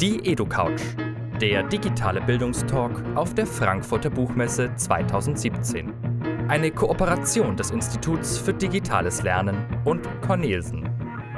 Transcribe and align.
Die 0.00 0.18
EduCouch, 0.26 0.80
der 1.40 1.62
digitale 1.62 2.20
Bildungstalk 2.20 3.00
auf 3.14 3.32
der 3.32 3.46
Frankfurter 3.46 4.10
Buchmesse 4.10 4.74
2017. 4.74 5.94
Eine 6.48 6.72
Kooperation 6.72 7.56
des 7.56 7.70
Instituts 7.70 8.36
für 8.36 8.52
digitales 8.52 9.22
Lernen 9.22 9.56
und 9.84 10.08
Cornelsen. 10.20 10.90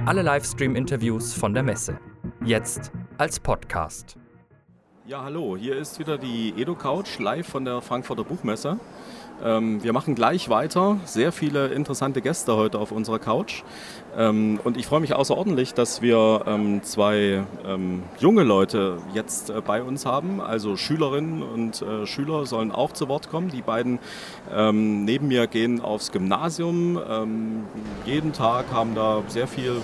Alle 0.07 0.23
Livestream-Interviews 0.23 1.35
von 1.35 1.53
der 1.53 1.65
Messe. 1.65 1.99
Jetzt 2.47 2.93
als 3.19 3.39
Podcast. 3.39 4.17
Ja, 5.07 5.23
hallo, 5.23 5.57
hier 5.57 5.77
ist 5.77 5.99
wieder 5.99 6.17
die 6.17 6.55
EduCouch 6.57 7.19
live 7.19 7.47
von 7.47 7.65
der 7.65 7.83
Frankfurter 7.83 8.25
Buchmesse. 8.25 8.81
Ähm, 9.45 9.83
wir 9.83 9.93
machen 9.93 10.15
gleich 10.15 10.49
weiter. 10.49 10.99
Sehr 11.05 11.31
viele 11.31 11.69
interessante 11.69 12.23
Gäste 12.23 12.57
heute 12.57 12.79
auf 12.79 12.91
unserer 12.91 13.19
Couch. 13.19 13.63
Ähm, 14.17 14.61
und 14.65 14.77
ich 14.77 14.87
freue 14.87 15.01
mich 15.01 15.15
außerordentlich, 15.15 15.75
dass 15.75 16.01
wir 16.01 16.43
ähm, 16.47 16.83
zwei 16.83 17.45
ähm, 17.67 18.03
junge 18.19 18.45
Leute 18.45 18.99
jetzt 19.13 19.51
äh, 19.51 19.61
bei 19.61 19.83
uns 19.83 20.07
haben. 20.07 20.41
Also 20.41 20.77
Schülerinnen 20.77 21.43
und 21.43 21.83
äh, 21.83 22.07
Schüler 22.07 22.47
sollen 22.47 22.73
auch 22.73 22.93
zu 22.93 23.09
Wort 23.09 23.29
kommen. 23.31 23.51
Die 23.51 23.63
beiden 23.63 23.99
ähm, 24.55 25.05
neben 25.05 25.29
mir 25.29 25.47
gehen 25.47 25.81
aufs 25.81 26.13
Gymnasium. 26.13 26.99
Ähm, 27.09 27.65
jeden 28.05 28.33
Tag 28.33 28.67
haben 28.73 28.95
da 28.95 29.23
sehr 29.29 29.47
viel 29.47 29.77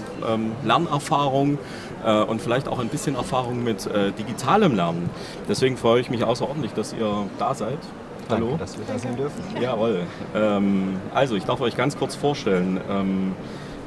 Lernerfahrung 0.64 1.58
äh, 2.04 2.22
und 2.22 2.40
vielleicht 2.40 2.68
auch 2.68 2.78
ein 2.78 2.88
bisschen 2.88 3.14
Erfahrung 3.14 3.62
mit 3.64 3.86
äh, 3.86 4.12
digitalem 4.12 4.74
Lernen. 4.74 5.10
Deswegen 5.48 5.76
freue 5.76 6.00
ich 6.00 6.10
mich 6.10 6.24
außerordentlich, 6.24 6.72
dass 6.72 6.92
ihr 6.92 7.26
da 7.38 7.54
seid. 7.54 7.78
Hallo. 8.28 8.46
Danke, 8.46 8.58
dass 8.58 8.78
wir 8.78 8.84
da 8.86 8.98
sein 8.98 9.16
dürfen. 9.16 9.42
Jawohl. 9.60 10.00
Ähm, 10.34 10.96
also, 11.14 11.34
ich 11.36 11.44
darf 11.44 11.60
euch 11.60 11.76
ganz 11.76 11.96
kurz 11.98 12.14
vorstellen. 12.14 12.80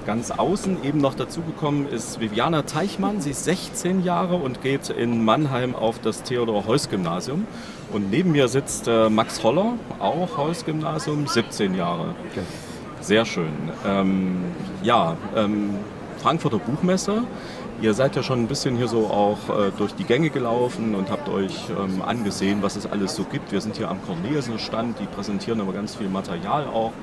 Ganz 0.06 0.30
außen 0.30 0.84
eben 0.84 1.00
noch 1.00 1.16
dazugekommen 1.16 1.90
ist 1.90 2.20
Viviana 2.20 2.62
Teichmann. 2.62 3.22
Sie 3.22 3.32
ist 3.32 3.44
16 3.46 4.04
Jahre 4.04 4.36
und 4.36 4.62
geht 4.62 4.90
in 4.90 5.26
Mannheim 5.26 5.76
auf 5.76 6.00
das 6.00 6.22
Theodor-Heuss-Gymnasium. 6.22 7.48
Und 7.92 8.12
neben 8.12 8.32
mir 8.32 8.48
sitzt 8.48 8.88
äh, 8.88 9.10
Max 9.10 9.44
Holler, 9.44 9.74
auch 10.00 10.38
Heuss-Gymnasium, 10.38 11.26
17 11.26 11.74
Jahre. 11.74 12.14
Okay. 12.32 12.46
Sehr 13.02 13.26
schön. 13.26 13.52
Ähm, 13.84 14.44
ja, 14.84 15.18
ähm, 15.36 15.72
Frankfurter 16.22 16.60
Buchmesse 16.60 17.24
Ihr 17.82 17.94
seid 17.94 18.16
ja 18.16 18.24
schon 18.24 18.40
ein 18.40 18.48
bisschen 18.48 18.78
hier 18.78 18.88
so 18.88 19.08
auch 19.08 19.50
äh, 19.50 19.72
durch 19.78 19.94
die 19.94 20.06
Gänge 20.06 20.30
gelaufen 20.30 20.96
und 20.96 21.12
habt 21.12 21.28
euch 21.28 21.70
ähm, 21.70 22.02
angesehen, 22.02 22.60
was 22.62 22.78
es 22.78 22.86
alles 22.90 23.16
so 23.16 23.26
gibt. 23.26 23.52
Wir 23.52 23.60
sind 23.60 23.76
hier 23.76 23.90
am 23.90 24.02
Cornelsen-Stand, 24.02 25.00
die 25.02 25.06
präsentieren 25.06 25.60
aber 25.60 25.74
ganz 25.74 25.96
viel 25.96 26.08
Material 26.08 26.68
auch. 26.68 26.94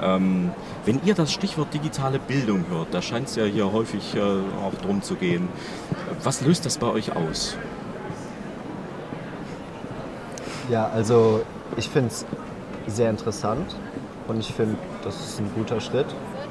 Ähm, 0.00 0.52
wenn 0.84 1.00
ihr 1.04 1.14
das 1.14 1.32
Stichwort 1.32 1.72
digitale 1.74 2.18
Bildung 2.18 2.64
hört, 2.70 2.88
da 2.92 3.02
scheint 3.02 3.28
es 3.28 3.36
ja 3.36 3.44
hier 3.44 3.70
häufig 3.72 4.14
äh, 4.14 4.20
auch 4.20 4.74
drum 4.82 5.02
zu 5.02 5.14
gehen. 5.14 5.48
Was 6.22 6.40
löst 6.40 6.66
das 6.66 6.78
bei 6.78 6.88
euch 6.88 7.14
aus? 7.14 7.56
Ja, 10.70 10.88
also 10.88 11.42
ich 11.76 11.88
finde 11.88 12.08
es 12.08 12.24
sehr 12.86 13.10
interessant 13.10 13.74
und 14.28 14.40
ich 14.40 14.52
finde, 14.52 14.76
das 15.04 15.16
ist 15.20 15.40
ein 15.40 15.50
guter 15.54 15.80
Schritt 15.80 16.06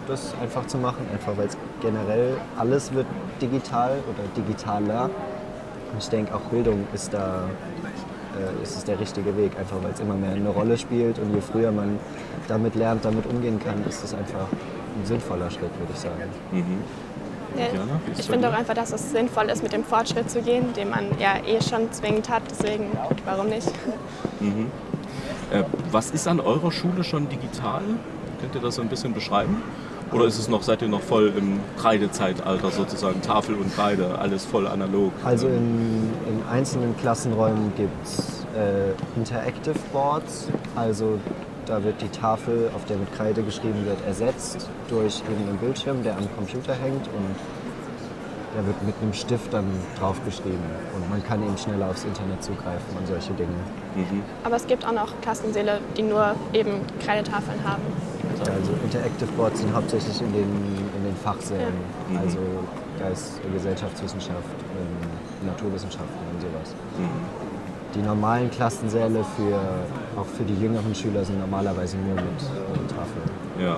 das 0.10 0.34
einfach 0.42 0.66
zu 0.68 0.78
machen, 0.78 1.06
einfach 1.14 1.38
weil 1.38 1.48
es 1.48 1.58
generell 1.82 2.36
alles 2.58 2.94
wird 2.94 3.06
digital 3.42 4.00
oder 4.10 4.24
digitaler. 4.36 5.06
Und 5.06 5.98
ich 6.00 6.10
denke, 6.10 6.36
auch 6.36 6.42
Bildung 6.42 6.88
ist 6.94 7.14
da 7.14 7.44
äh, 8.38 8.64
ist 8.64 8.78
es 8.78 8.84
der 8.84 9.00
richtige 9.00 9.36
Weg, 9.38 9.58
einfach 9.58 9.78
weil 9.82 9.92
es 9.92 10.00
immer 10.00 10.16
mehr 10.16 10.32
eine 10.32 10.50
Rolle 10.50 10.78
spielt 10.78 11.20
und 11.20 11.34
je 11.34 11.42
früher 11.42 11.72
man 11.72 12.00
damit 12.48 12.76
lernt, 12.76 13.06
damit 13.06 13.26
umgehen 13.26 13.60
kann, 13.60 13.84
ist 13.88 14.04
es 14.04 14.14
einfach 14.14 14.48
ein 14.50 15.06
sinnvoller 15.06 15.50
Schritt, 15.50 15.72
würde 15.80 15.94
ich 15.94 16.00
sagen. 16.00 16.24
Mhm. 16.52 16.84
Ja, 17.58 17.66
ich 18.16 18.26
finde 18.28 18.48
auch 18.48 18.54
einfach, 18.54 18.76
dass 18.76 18.92
es 18.92 19.12
sinnvoll 19.12 19.50
ist, 19.50 19.64
mit 19.64 19.74
dem 19.74 19.84
Fortschritt 19.84 20.30
zu 20.30 20.42
gehen, 20.42 20.72
den 20.74 20.92
man 20.92 21.06
ja 21.20 21.38
eh 21.48 21.60
schon 21.62 21.92
zwingend 21.92 22.30
hat, 22.30 22.44
deswegen 22.50 22.92
warum 23.26 23.48
nicht? 23.48 23.72
Mhm. 24.40 24.68
Äh, 25.52 25.64
was 25.92 26.12
ist 26.12 26.28
an 26.28 26.40
eurer 26.40 26.72
Schule 26.72 27.04
schon 27.04 27.28
digital? 27.28 27.82
Könnt 28.40 28.56
ihr 28.56 28.62
das 28.62 28.76
so 28.76 28.82
ein 28.82 28.88
bisschen 28.88 29.14
beschreiben? 29.14 29.62
Oder 30.12 30.26
ist 30.26 30.40
es 30.40 30.50
noch, 30.50 30.64
seid 30.64 30.82
ihr 30.82 30.88
noch 30.88 31.02
voll 31.02 31.32
im 31.38 31.60
Kreidezeitalter 31.78 32.72
sozusagen, 32.72 33.22
Tafel 33.22 33.56
und 33.56 33.74
Kreide, 33.76 34.18
alles 34.18 34.46
voll 34.46 34.68
analog? 34.68 35.12
Also 35.24 35.48
in, 35.48 36.10
in 36.28 36.42
einzelnen 36.50 36.98
Klassenräumen 36.98 37.74
gibt 37.76 38.04
es 38.04 38.46
äh, 38.56 39.20
Interactive 39.20 39.76
Boards, 39.94 40.48
also 40.76 41.20
da 41.66 41.84
wird 41.84 42.02
die 42.02 42.10
Tafel, 42.10 42.72
auf 42.76 42.86
der 42.86 42.98
mit 42.98 43.14
Kreide 43.14 43.44
geschrieben 43.44 43.86
wird, 43.86 43.98
ersetzt 44.08 44.68
durch 44.90 45.22
eben 45.30 45.48
einen 45.48 45.58
Bildschirm, 45.60 46.02
der 46.04 46.18
am 46.18 46.28
Computer 46.36 46.74
hängt 46.74 47.06
und 47.08 47.36
der 48.56 48.66
wird 48.66 48.84
mit 48.84 48.96
einem 49.02 49.14
Stift 49.14 49.54
dann 49.54 49.66
draufgeschrieben 50.00 50.58
und 50.96 51.08
man 51.10 51.24
kann 51.24 51.44
eben 51.44 51.56
schneller 51.58 51.90
aufs 51.90 52.04
Internet 52.04 52.44
zugreifen 52.44 52.98
und 52.98 53.08
solche 53.08 53.34
Dinge. 53.34 53.54
Mhm. 53.96 54.24
Aber 54.44 54.56
es 54.56 54.66
gibt 54.66 54.86
auch 54.88 54.92
noch 54.92 55.14
Klassensäle, 55.22 55.80
die 55.96 56.02
nur 56.02 56.36
eben 56.54 56.82
Kreidetafeln 57.00 57.60
haben. 57.64 57.84
Also, 58.40 58.52
also 58.52 58.72
Interactive 58.84 59.32
Boards 59.34 59.60
sind 59.60 59.74
hauptsächlich 59.74 60.22
in 60.22 60.32
den, 60.32 60.50
in 60.98 61.04
den 61.04 61.16
Fachsälen, 61.24 61.74
ja. 62.14 62.20
also 62.20 62.40
Geist, 62.98 63.42
Gesellschaftswissenschaft, 63.54 64.58
ähm, 64.78 65.48
Naturwissenschaften 65.48 66.20
und 66.34 66.42
sowas. 66.42 66.76
Mhm. 66.98 67.50
Die 67.96 68.02
normalen 68.02 68.52
Klassensäle 68.52 69.26
für, 69.36 69.60
auch 70.20 70.26
für 70.26 70.44
die 70.44 70.54
jüngeren 70.62 70.94
Schüler 70.94 71.26
sind 71.26 71.40
normalerweise 71.40 71.98
nur 71.98 72.16
mit, 72.16 72.24
mit 72.24 72.90
Tafel. 72.90 73.24
Ja. 73.60 73.78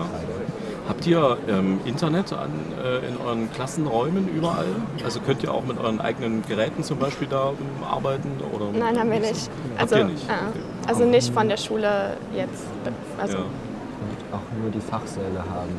Habt 0.89 1.07
ihr 1.07 1.37
ähm, 1.47 1.79
Internet 1.85 2.33
an, 2.33 2.51
äh, 2.83 3.07
in 3.07 3.17
euren 3.25 3.51
Klassenräumen 3.53 4.27
überall? 4.27 4.65
Also 5.05 5.21
könnt 5.21 5.41
ihr 5.43 5.53
auch 5.53 5.63
mit 5.63 5.79
euren 5.79 6.01
eigenen 6.01 6.41
Geräten 6.41 6.83
zum 6.83 6.97
Beispiel 6.97 7.27
da 7.29 7.49
um, 7.49 7.83
arbeiten? 7.89 8.31
Oder 8.51 8.65
Nein, 8.77 8.99
haben 8.99 9.11
wir 9.11 9.21
nicht. 9.21 9.49
Also, 9.77 10.03
nicht? 10.03 10.27
Äh, 10.27 10.89
also 10.89 11.05
nicht 11.05 11.33
von 11.33 11.47
der 11.47 11.57
Schule 11.57 12.17
jetzt. 12.35 12.65
Also 13.17 13.37
ja 13.37 13.43
auch 14.31 14.61
nur 14.61 14.71
die 14.71 14.81
Fachsäle 14.81 15.39
haben 15.39 15.75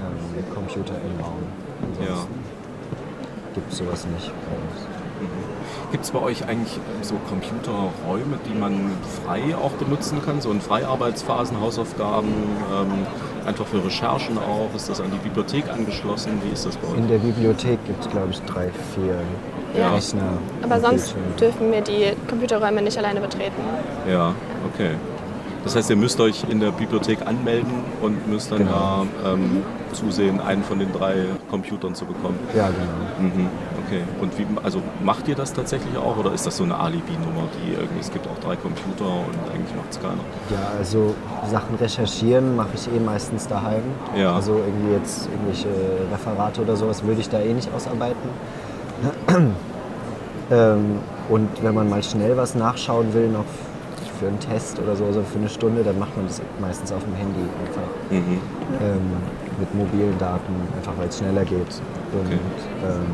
ähm, 0.00 0.54
Computer 0.54 0.94
im 0.94 1.24
Raum. 1.24 1.42
Ansonsten 1.82 2.34
ja. 2.34 3.54
gibt 3.54 3.72
es 3.72 3.78
sowas 3.78 4.06
nicht 4.06 4.26
bei 4.26 4.54
uns. 4.56 4.86
Mhm. 5.20 5.90
Gibt 5.90 6.04
es 6.04 6.10
bei 6.10 6.20
euch 6.20 6.46
eigentlich 6.46 6.76
ähm, 6.76 7.02
so 7.02 7.14
Computerräume, 7.28 8.38
die 8.46 8.58
man 8.58 8.92
frei 9.24 9.56
auch 9.56 9.72
benutzen 9.72 10.22
kann, 10.24 10.40
so 10.40 10.50
in 10.50 10.60
Freiarbeitsphasen, 10.60 11.60
Hausaufgaben, 11.60 12.32
ähm, 12.72 13.06
einfach 13.46 13.66
für 13.66 13.84
Recherchen 13.84 14.38
auch? 14.38 14.74
Ist 14.76 14.88
das 14.88 15.00
an 15.00 15.10
die 15.10 15.18
Bibliothek 15.18 15.68
angeschlossen? 15.68 16.40
Wie 16.44 16.52
ist 16.52 16.66
das 16.66 16.76
bei 16.76 16.88
euch? 16.88 16.98
In 16.98 17.08
der 17.08 17.18
Bibliothek 17.18 17.84
gibt 17.86 18.04
es, 18.04 18.10
glaube 18.10 18.28
ich, 18.30 18.40
drei, 18.42 18.70
vier 18.94 19.20
ja. 19.76 19.94
Rechner. 19.94 20.38
Aber 20.62 20.80
sonst 20.80 21.14
dürfen 21.40 21.72
wir 21.72 21.80
die 21.80 22.12
Computerräume 22.28 22.82
nicht 22.82 22.98
alleine 22.98 23.20
betreten. 23.20 23.62
Ja, 24.08 24.34
okay. 24.72 24.92
Das 25.64 25.76
heißt, 25.76 25.90
ihr 25.90 25.96
müsst 25.96 26.20
euch 26.20 26.44
in 26.48 26.60
der 26.60 26.70
Bibliothek 26.70 27.26
anmelden 27.26 27.72
und 28.00 28.28
müsst 28.28 28.50
dann 28.52 28.58
genau. 28.58 29.06
da 29.22 29.32
ähm, 29.32 29.62
zusehen, 29.92 30.40
einen 30.40 30.62
von 30.62 30.78
den 30.78 30.92
drei 30.92 31.26
Computern 31.50 31.94
zu 31.94 32.06
bekommen. 32.06 32.38
Ja, 32.54 32.68
genau. 32.68 33.28
Mhm. 33.34 33.48
Okay. 33.86 34.02
Und 34.20 34.38
wie, 34.38 34.46
also 34.62 34.82
macht 35.02 35.28
ihr 35.28 35.34
das 35.34 35.52
tatsächlich 35.52 35.96
auch 35.96 36.16
oder 36.16 36.32
ist 36.32 36.46
das 36.46 36.58
so 36.58 36.64
eine 36.64 36.78
Alibi-Nummer, 36.78 37.48
die 37.56 37.72
irgendwie, 37.72 38.00
es 38.00 38.12
gibt 38.12 38.26
auch 38.26 38.38
drei 38.38 38.56
Computer 38.56 39.06
und 39.06 39.52
eigentlich 39.52 39.74
macht 39.74 39.90
es 39.90 40.00
keiner? 40.00 40.20
Ja, 40.50 40.78
also 40.78 41.14
Sachen 41.50 41.74
recherchieren 41.76 42.54
mache 42.56 42.70
ich 42.74 42.86
eh 42.88 43.00
meistens 43.00 43.48
daheim. 43.48 43.82
Ja. 44.16 44.34
Also 44.34 44.56
irgendwie 44.56 44.92
jetzt 44.92 45.28
irgendwelche 45.28 45.68
Referate 46.12 46.60
oder 46.60 46.76
sowas 46.76 47.02
würde 47.04 47.20
ich 47.20 47.28
da 47.28 47.40
eh 47.40 47.52
nicht 47.54 47.72
ausarbeiten. 47.74 48.28
ähm, 50.50 50.98
und 51.28 51.48
wenn 51.62 51.74
man 51.74 51.88
mal 51.88 52.02
schnell 52.02 52.36
was 52.36 52.54
nachschauen 52.54 53.14
will, 53.14 53.28
noch 53.28 53.44
für 54.18 54.26
einen 54.26 54.40
Test 54.40 54.78
oder 54.78 54.96
so, 54.96 55.04
also 55.04 55.22
für 55.22 55.38
eine 55.38 55.48
Stunde, 55.48 55.82
dann 55.82 55.98
macht 55.98 56.16
man 56.16 56.26
das 56.26 56.42
meistens 56.60 56.92
auf 56.92 57.04
dem 57.04 57.14
Handy 57.14 57.40
einfach. 57.64 57.88
Mhm. 58.10 58.40
Ähm, 58.82 59.00
mit 59.58 59.74
mobilen 59.74 60.16
Daten, 60.18 60.54
einfach 60.76 60.92
weil 60.96 61.08
es 61.08 61.18
schneller 61.18 61.44
geht. 61.44 61.58
Und 62.12 62.26
okay. 62.26 62.38
ähm, 62.84 63.06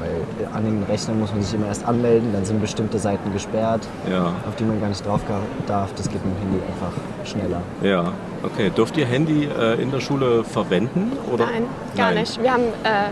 weil 0.00 0.46
an 0.54 0.64
den 0.64 0.82
Rechnern 0.84 1.20
muss 1.20 1.32
man 1.32 1.42
sich 1.42 1.54
immer 1.54 1.66
erst 1.66 1.84
anmelden, 1.84 2.32
dann 2.32 2.44
sind 2.44 2.60
bestimmte 2.60 2.98
Seiten 2.98 3.32
gesperrt, 3.32 3.86
ja. 4.10 4.28
auf 4.48 4.56
die 4.58 4.64
man 4.64 4.80
gar 4.80 4.88
nicht 4.88 5.04
drauf 5.04 5.20
darf. 5.66 5.92
Das 5.94 6.08
geht 6.08 6.24
mit 6.24 6.34
dem 6.34 6.40
Handy 6.40 6.66
einfach 6.66 6.92
schneller. 7.24 7.60
Ja, 7.82 8.12
okay. 8.42 8.70
Dürft 8.70 8.96
ihr 8.96 9.06
Handy 9.06 9.44
äh, 9.44 9.80
in 9.80 9.90
der 9.90 10.00
Schule 10.00 10.42
verwenden? 10.44 11.12
Oder? 11.30 11.46
Nein, 11.46 11.64
gar 11.96 12.06
Nein. 12.06 12.20
nicht. 12.20 12.42
Wir 12.42 12.52
haben 12.52 12.62
äh, 12.84 13.10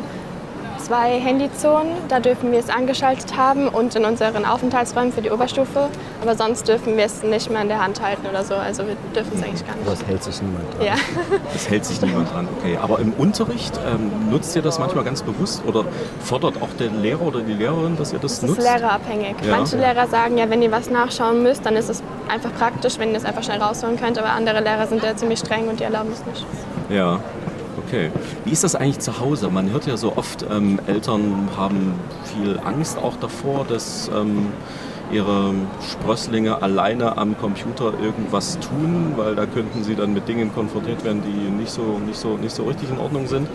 zwei 0.78 1.18
Handyzonen. 1.18 1.92
Da 2.08 2.20
dürfen 2.20 2.52
wir 2.52 2.58
es 2.58 2.70
angeschaltet 2.70 3.36
haben 3.36 3.68
und 3.68 3.94
in 3.94 4.04
unseren 4.04 4.44
Aufenthaltsräumen 4.44 5.12
für 5.12 5.22
die 5.22 5.30
Oberstufe. 5.30 5.88
Aber 6.22 6.34
sonst 6.34 6.66
dürfen 6.68 6.96
wir 6.96 7.04
es 7.04 7.22
nicht 7.22 7.50
mehr 7.50 7.62
in 7.62 7.68
der 7.68 7.82
Hand 7.82 8.00
halten 8.02 8.26
oder 8.26 8.44
so. 8.44 8.54
Also 8.54 8.86
wir 8.86 8.96
dürfen 9.14 9.32
es 9.36 9.42
eigentlich 9.42 9.66
gar 9.66 9.76
nicht. 9.76 9.88
Das 9.88 10.04
hält 10.06 10.24
sich 10.24 10.42
niemand 10.42 10.74
dran. 10.74 10.86
Ja. 10.86 10.94
Das 11.52 11.68
hält 11.70 11.84
sich 11.84 12.00
niemand 12.00 12.32
dran, 12.32 12.46
okay. 12.58 12.78
Aber 12.80 12.98
im 12.98 13.12
Unterricht 13.14 13.78
ähm, 13.86 14.30
nutzt 14.30 14.54
ihr 14.54 14.62
das 14.62 14.78
manchmal 14.78 15.04
ganz 15.04 15.22
bewusst 15.22 15.62
oder 15.66 15.84
fordert 16.20 16.62
auch 16.62 16.68
der 16.78 16.88
Lehrer 16.90 17.22
oder 17.22 17.40
die 17.40 17.52
Lehrerin, 17.52 17.96
dass 17.96 18.12
ihr 18.12 18.18
das, 18.18 18.40
das 18.40 18.42
nutzt? 18.48 18.58
Das 18.58 18.64
ist 18.66 18.80
lehrerabhängig. 18.80 19.36
Ja. 19.42 19.56
Manche 19.56 19.76
Lehrer 19.76 20.06
sagen 20.06 20.38
ja, 20.38 20.48
wenn 20.50 20.62
ihr 20.62 20.70
was 20.70 20.90
nachschauen 20.90 21.42
müsst, 21.42 21.66
dann 21.66 21.76
ist 21.76 21.88
es 21.88 22.02
einfach 22.28 22.52
praktisch, 22.54 22.98
wenn 22.98 23.10
ihr 23.10 23.16
es 23.16 23.24
einfach 23.24 23.42
schnell 23.42 23.60
rausholen 23.60 23.98
könnt. 23.98 24.18
Aber 24.18 24.30
andere 24.30 24.60
Lehrer 24.60 24.86
sind 24.86 25.02
ja 25.02 25.16
ziemlich 25.16 25.40
streng 25.40 25.68
und 25.68 25.80
die 25.80 25.84
erlauben 25.84 26.12
es 26.12 26.24
nicht. 26.26 26.46
Ja, 26.90 27.20
Okay. 27.88 28.10
Wie 28.44 28.50
ist 28.52 28.64
das 28.64 28.74
eigentlich 28.74 28.98
zu 28.98 29.18
Hause? 29.18 29.48
Man 29.48 29.72
hört 29.72 29.86
ja 29.86 29.96
so 29.96 30.14
oft, 30.14 30.44
ähm, 30.50 30.78
Eltern 30.86 31.48
haben 31.56 31.94
viel 32.24 32.60
Angst 32.62 32.98
auch 32.98 33.16
davor, 33.16 33.64
dass 33.66 34.10
ähm, 34.14 34.48
ihre 35.10 35.54
Sprösslinge 35.90 36.60
alleine 36.60 37.16
am 37.16 37.38
Computer 37.38 37.94
irgendwas 38.02 38.58
tun, 38.58 39.14
weil 39.16 39.34
da 39.34 39.46
könnten 39.46 39.84
sie 39.84 39.94
dann 39.94 40.12
mit 40.12 40.28
Dingen 40.28 40.52
konfrontiert 40.52 41.02
werden, 41.02 41.22
die 41.22 41.50
nicht 41.50 41.70
so, 41.70 41.98
nicht 42.04 42.18
so, 42.18 42.36
nicht 42.36 42.54
so 42.54 42.64
richtig 42.64 42.90
in 42.90 42.98
Ordnung 42.98 43.26
sind. 43.26 43.48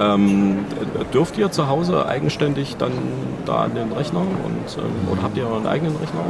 Ähm, 0.00 0.64
dürft 1.12 1.36
ihr 1.36 1.50
zu 1.50 1.68
Hause 1.68 2.06
eigenständig 2.06 2.76
dann 2.78 2.92
da 3.44 3.64
an 3.64 3.74
den 3.74 3.92
Rechner 3.92 4.20
und, 4.20 4.78
ähm, 4.78 5.12
oder 5.12 5.22
habt 5.22 5.36
ihr 5.36 5.46
euren 5.46 5.66
eigenen 5.66 5.96
Rechner? 5.96 6.20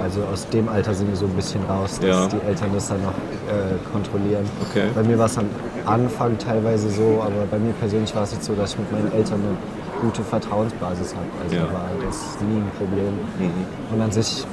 Also 0.00 0.20
aus 0.32 0.48
dem 0.48 0.68
Alter 0.68 0.94
sind 0.94 1.08
wir 1.08 1.16
so 1.16 1.26
ein 1.26 1.32
bisschen 1.34 1.62
raus, 1.64 1.98
dass 2.00 2.08
Ja. 2.08 2.26
die 2.28 2.46
Eltern 2.46 2.70
das 2.74 2.88
dann 2.88 3.02
noch 3.02 3.10
äh, 3.12 3.76
kontrollieren. 3.92 4.44
Okay. 4.70 4.84
Bei 4.94 5.02
mir 5.02 5.18
war 5.18 5.26
es 5.26 5.36
am 5.38 5.46
Anfang 5.86 6.38
teilweise 6.38 6.88
so, 6.90 7.20
aber 7.22 7.46
bei 7.50 7.58
mir 7.58 7.72
persönlich 7.74 8.14
war 8.14 8.22
es 8.24 8.32
jetzt 8.32 8.44
so, 8.44 8.54
dass 8.54 8.72
ich 8.72 8.78
mit 8.78 8.92
meinen 8.92 9.12
Eltern 9.12 9.40
eine 9.40 9.56
gute 10.00 10.22
Vertrauensbasis 10.22 11.14
habe. 11.14 11.26
Also 11.42 11.56
Ja. 11.56 11.62
war 11.72 11.88
das 12.04 12.18
nie 12.40 12.56
ein 12.58 12.70
Problem. 12.78 13.12
Mhm. 13.38 13.94
Und 13.94 14.00
an 14.00 14.10
sich 14.12 14.44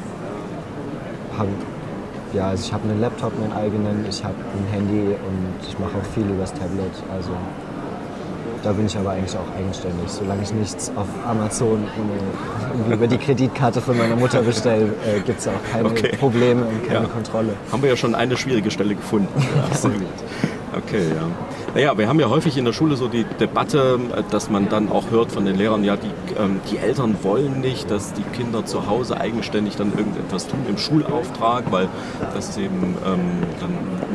habe 1.38 1.50
ja, 2.34 2.50
also 2.50 2.64
ich 2.64 2.72
habe 2.74 2.88
einen 2.88 3.02
Laptop, 3.02 3.32
meinen 3.40 3.54
eigenen, 3.54 4.06
ich 4.08 4.24
habe 4.24 4.36
ein 4.36 4.72
Handy 4.72 5.02
und 5.16 5.68
ich 5.68 5.80
mache 5.80 5.98
auch 6.00 6.06
viel 6.14 6.26
übers 6.30 6.54
Tablet. 6.54 6.94
Also 7.12 7.32
da 8.64 8.72
bin 8.74 8.86
ich 8.86 8.98
aber 8.98 9.12
eigentlich 9.12 9.36
auch 9.36 9.58
eigenständig. 9.58 10.10
Solange 10.10 10.44
ich 10.44 10.54
nichts 10.54 10.92
auf 10.96 11.08
Amazon 11.26 11.84
über 12.92 13.08
die 13.08 13.18
Kreditkarte 13.18 13.82
von 13.82 13.98
meiner 13.98 14.16
Mutter 14.16 14.42
bestelle, 14.42 14.94
äh, 15.06 15.20
gibt 15.26 15.40
es 15.40 15.48
auch 15.48 15.52
keine 15.72 15.90
Okay. 15.90 16.16
Probleme 16.18 16.64
und 16.66 16.88
keine 16.88 17.06
Ja. 17.06 17.10
Kontrolle. 17.14 17.54
Haben 17.72 17.82
wir 17.84 17.90
ja 17.90 17.96
schon 17.98 18.16
eine 18.16 18.36
schwierige 18.38 18.72
Stelle 18.72 18.96
gefunden. 18.96 19.28
Ja, 19.84 19.90
gut. 19.90 20.02
Okay, 20.76 21.04
ja. 21.16 21.28
Naja, 21.74 21.98
wir 21.98 22.08
haben 22.08 22.20
ja 22.20 22.30
häufig 22.30 22.58
in 22.58 22.66
der 22.66 22.74
Schule 22.74 22.96
so 22.96 23.08
die 23.08 23.24
Debatte, 23.40 24.00
dass 24.30 24.50
man 24.50 24.70
dann 24.70 24.92
auch 24.92 25.10
hört 25.10 25.32
von 25.32 25.46
den 25.46 25.56
Lehrern, 25.56 25.84
ja, 25.84 25.96
die, 25.98 26.12
ähm, 26.40 26.62
die 26.72 26.78
Eltern 26.78 27.18
wollen 27.24 27.60
nicht, 27.62 27.90
dass 27.90 28.14
die 28.14 28.24
Kinder 28.24 28.66
zu 28.66 28.88
Hause 28.88 29.20
eigenständig 29.20 29.76
dann 29.76 29.92
irgendetwas 29.98 30.48
tun 30.48 30.60
im 30.68 30.78
Schulauftrag, 30.78 31.72
weil 31.72 31.88
das 32.34 32.50
ist 32.50 32.58
eben 32.60 32.96
ähm, 33.06 33.20
dann 33.60 33.72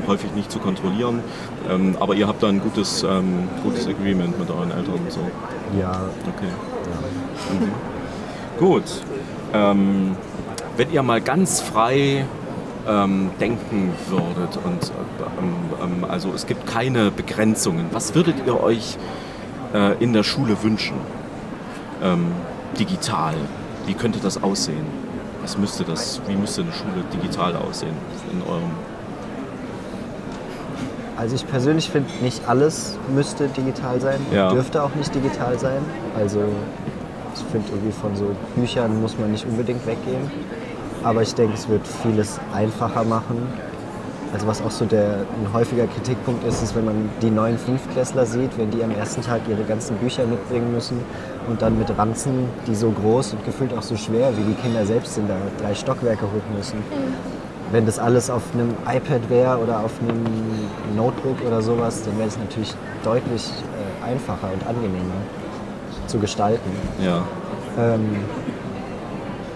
häufig 0.07 0.33
nicht 0.35 0.51
zu 0.51 0.59
kontrollieren. 0.59 1.21
Ähm, 1.69 1.97
aber 1.99 2.15
ihr 2.15 2.29
habt 2.29 2.43
da 2.43 2.49
ein 2.49 2.61
gutes, 2.61 3.03
ähm, 3.03 3.49
gutes 3.63 3.87
Agreement 3.89 4.39
mit 4.39 4.51
euren 4.51 4.71
Eltern 4.71 4.95
und 4.95 5.13
so. 5.13 5.21
Ja, 5.79 5.93
Okay. 6.27 6.51
Mhm. 7.59 7.73
Gut. 8.59 8.85
Ähm, 9.53 10.17
wenn 10.77 10.93
ihr 10.93 11.03
mal 11.03 11.21
ganz 11.21 11.61
frei 11.61 12.25
ähm, 12.89 13.31
denken 13.41 13.93
würdet 14.09 14.59
und 14.65 14.93
ähm, 15.41 15.55
ähm, 16.03 16.05
also 16.09 16.33
es 16.35 16.47
gibt 16.47 16.67
keine 16.67 17.11
Begrenzungen, 17.11 17.87
was 17.93 18.15
würdet 18.15 18.37
ihr 18.47 18.61
euch 18.63 18.97
äh, 19.75 19.95
in 20.03 20.13
der 20.13 20.23
Schule 20.23 20.63
wünschen? 20.63 20.97
Ähm, 22.03 22.27
digital. 22.79 23.35
Wie 23.87 23.95
könnte 23.95 24.19
das 24.21 24.43
aussehen? 24.43 24.85
Was 25.43 25.59
müsste 25.59 25.85
das, 25.85 26.21
wie 26.27 26.37
müsste 26.37 26.63
eine 26.63 26.73
Schule 26.73 27.05
digital 27.13 27.55
aussehen 27.57 27.95
in 28.33 28.43
eurem 28.43 28.71
Also 31.17 31.37
ich 31.37 31.47
persönlich 31.47 31.91
finde, 31.91 32.09
nicht 32.23 32.49
alles 32.49 32.99
müsste 33.15 33.49
digital 33.49 34.01
sein, 34.01 34.21
Ja. 34.33 34.51
dürfte 34.51 34.83
auch 34.83 34.95
nicht 34.95 35.15
digital 35.15 35.59
sein. 35.59 35.83
Also 36.17 36.41
ich 37.37 37.43
finde 37.53 37.69
irgendwie 37.73 37.93
von 37.93 38.17
so 38.17 38.27
Büchern 38.57 39.01
muss 39.01 39.19
man 39.19 39.31
nicht 39.33 39.47
unbedingt 39.47 39.87
weggehen. 39.87 40.31
Aber 41.05 41.21
ich 41.21 41.35
denke, 41.35 41.55
es 41.55 41.69
wird 41.69 41.87
vieles 41.87 42.41
einfacher 42.55 43.05
machen. 43.05 43.47
Also 44.33 44.47
was 44.49 44.63
auch 44.63 44.71
so 44.71 44.85
der 44.85 45.19
ein 45.19 45.53
häufiger 45.53 45.87
Kritikpunkt 45.87 46.45
ist, 46.45 46.63
ist, 46.63 46.75
wenn 46.75 46.87
man 46.87 47.09
die 47.23 47.31
neuen 47.31 47.57
Fünftklässler 47.57 48.27
sieht, 48.27 48.59
wenn 48.59 48.71
die 48.71 48.83
am 48.83 48.91
ersten 48.91 49.23
Tag 49.23 49.43
ihre 49.49 49.63
ganzen 49.63 49.97
Bücher 49.99 50.27
mitbringen 50.27 50.73
müssen 50.73 50.99
und 51.49 51.63
dann 51.63 51.79
mit 51.79 51.97
Ranzen, 51.97 52.49
die 52.67 52.75
so 52.75 52.91
groß 52.91 53.35
und 53.35 53.45
gefühlt 53.45 53.73
auch 53.75 53.83
so 53.83 53.97
schwer 53.97 54.37
wie 54.37 54.43
die 54.43 54.55
Kinder 54.55 54.85
selbst 54.87 55.15
sind, 55.15 55.29
da 55.29 55.37
drei 55.63 55.75
Stockwerke 55.75 56.25
hoch 56.25 56.57
müssen. 56.57 56.79
Wenn 57.71 57.87
das 57.87 57.99
alles 57.99 58.29
auf 58.29 58.43
einem 58.55 58.71
iPad 58.93 59.31
wäre 59.31 59.59
oder 59.59 59.81
auf 59.81 59.93
einem 60.01 60.25
Notebook 60.97 61.37
oder 61.47 61.63
sowas, 61.63 62.03
dann 62.03 62.19
wäre 62.19 62.29
es 62.29 62.39
natürlich 62.39 62.75
deutlich 63.05 63.51
äh, 63.51 64.11
einfacher 64.11 64.49
und 64.53 64.67
angenehmer 64.67 65.15
zu 66.09 66.19
gestalten. 66.19 66.71
Ja. 67.01 67.23
Ähm, 67.79 68.17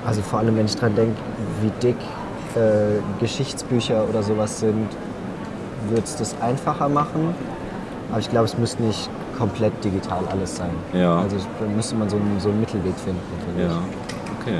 also 0.07 0.23
vor 0.23 0.39
allem, 0.39 0.57
wenn 0.57 0.65
ich 0.65 0.75
dran 0.75 0.95
denke, 0.95 1.21
wie 1.63 1.71
dick 1.83 1.97
äh, 2.55 3.01
Geschichtsbücher 3.21 4.05
oder 4.09 4.23
sowas 4.23 4.61
sind, 4.61 4.89
würde 5.89 6.03
es 6.05 6.17
das 6.17 6.35
einfacher 6.41 6.89
machen. 6.89 7.35
Aber 8.11 8.21
ich 8.21 8.31
glaube, 8.31 8.47
es 8.47 8.57
müsste 8.57 8.83
nicht 8.83 9.09
komplett 9.39 9.73
digital 9.85 10.25
alles 10.31 10.57
sein. 10.57 10.71
Ja. 10.93 11.21
Also 11.21 11.37
da 11.37 11.67
müsste 11.75 11.95
man 11.95 12.09
so 12.09 12.17
einen, 12.17 12.41
so 12.41 12.49
einen 12.49 12.61
Mittelweg 12.61 12.95
finden. 12.97 13.21
finde 13.45 13.71
Ja, 13.71 13.79
okay. 14.41 14.59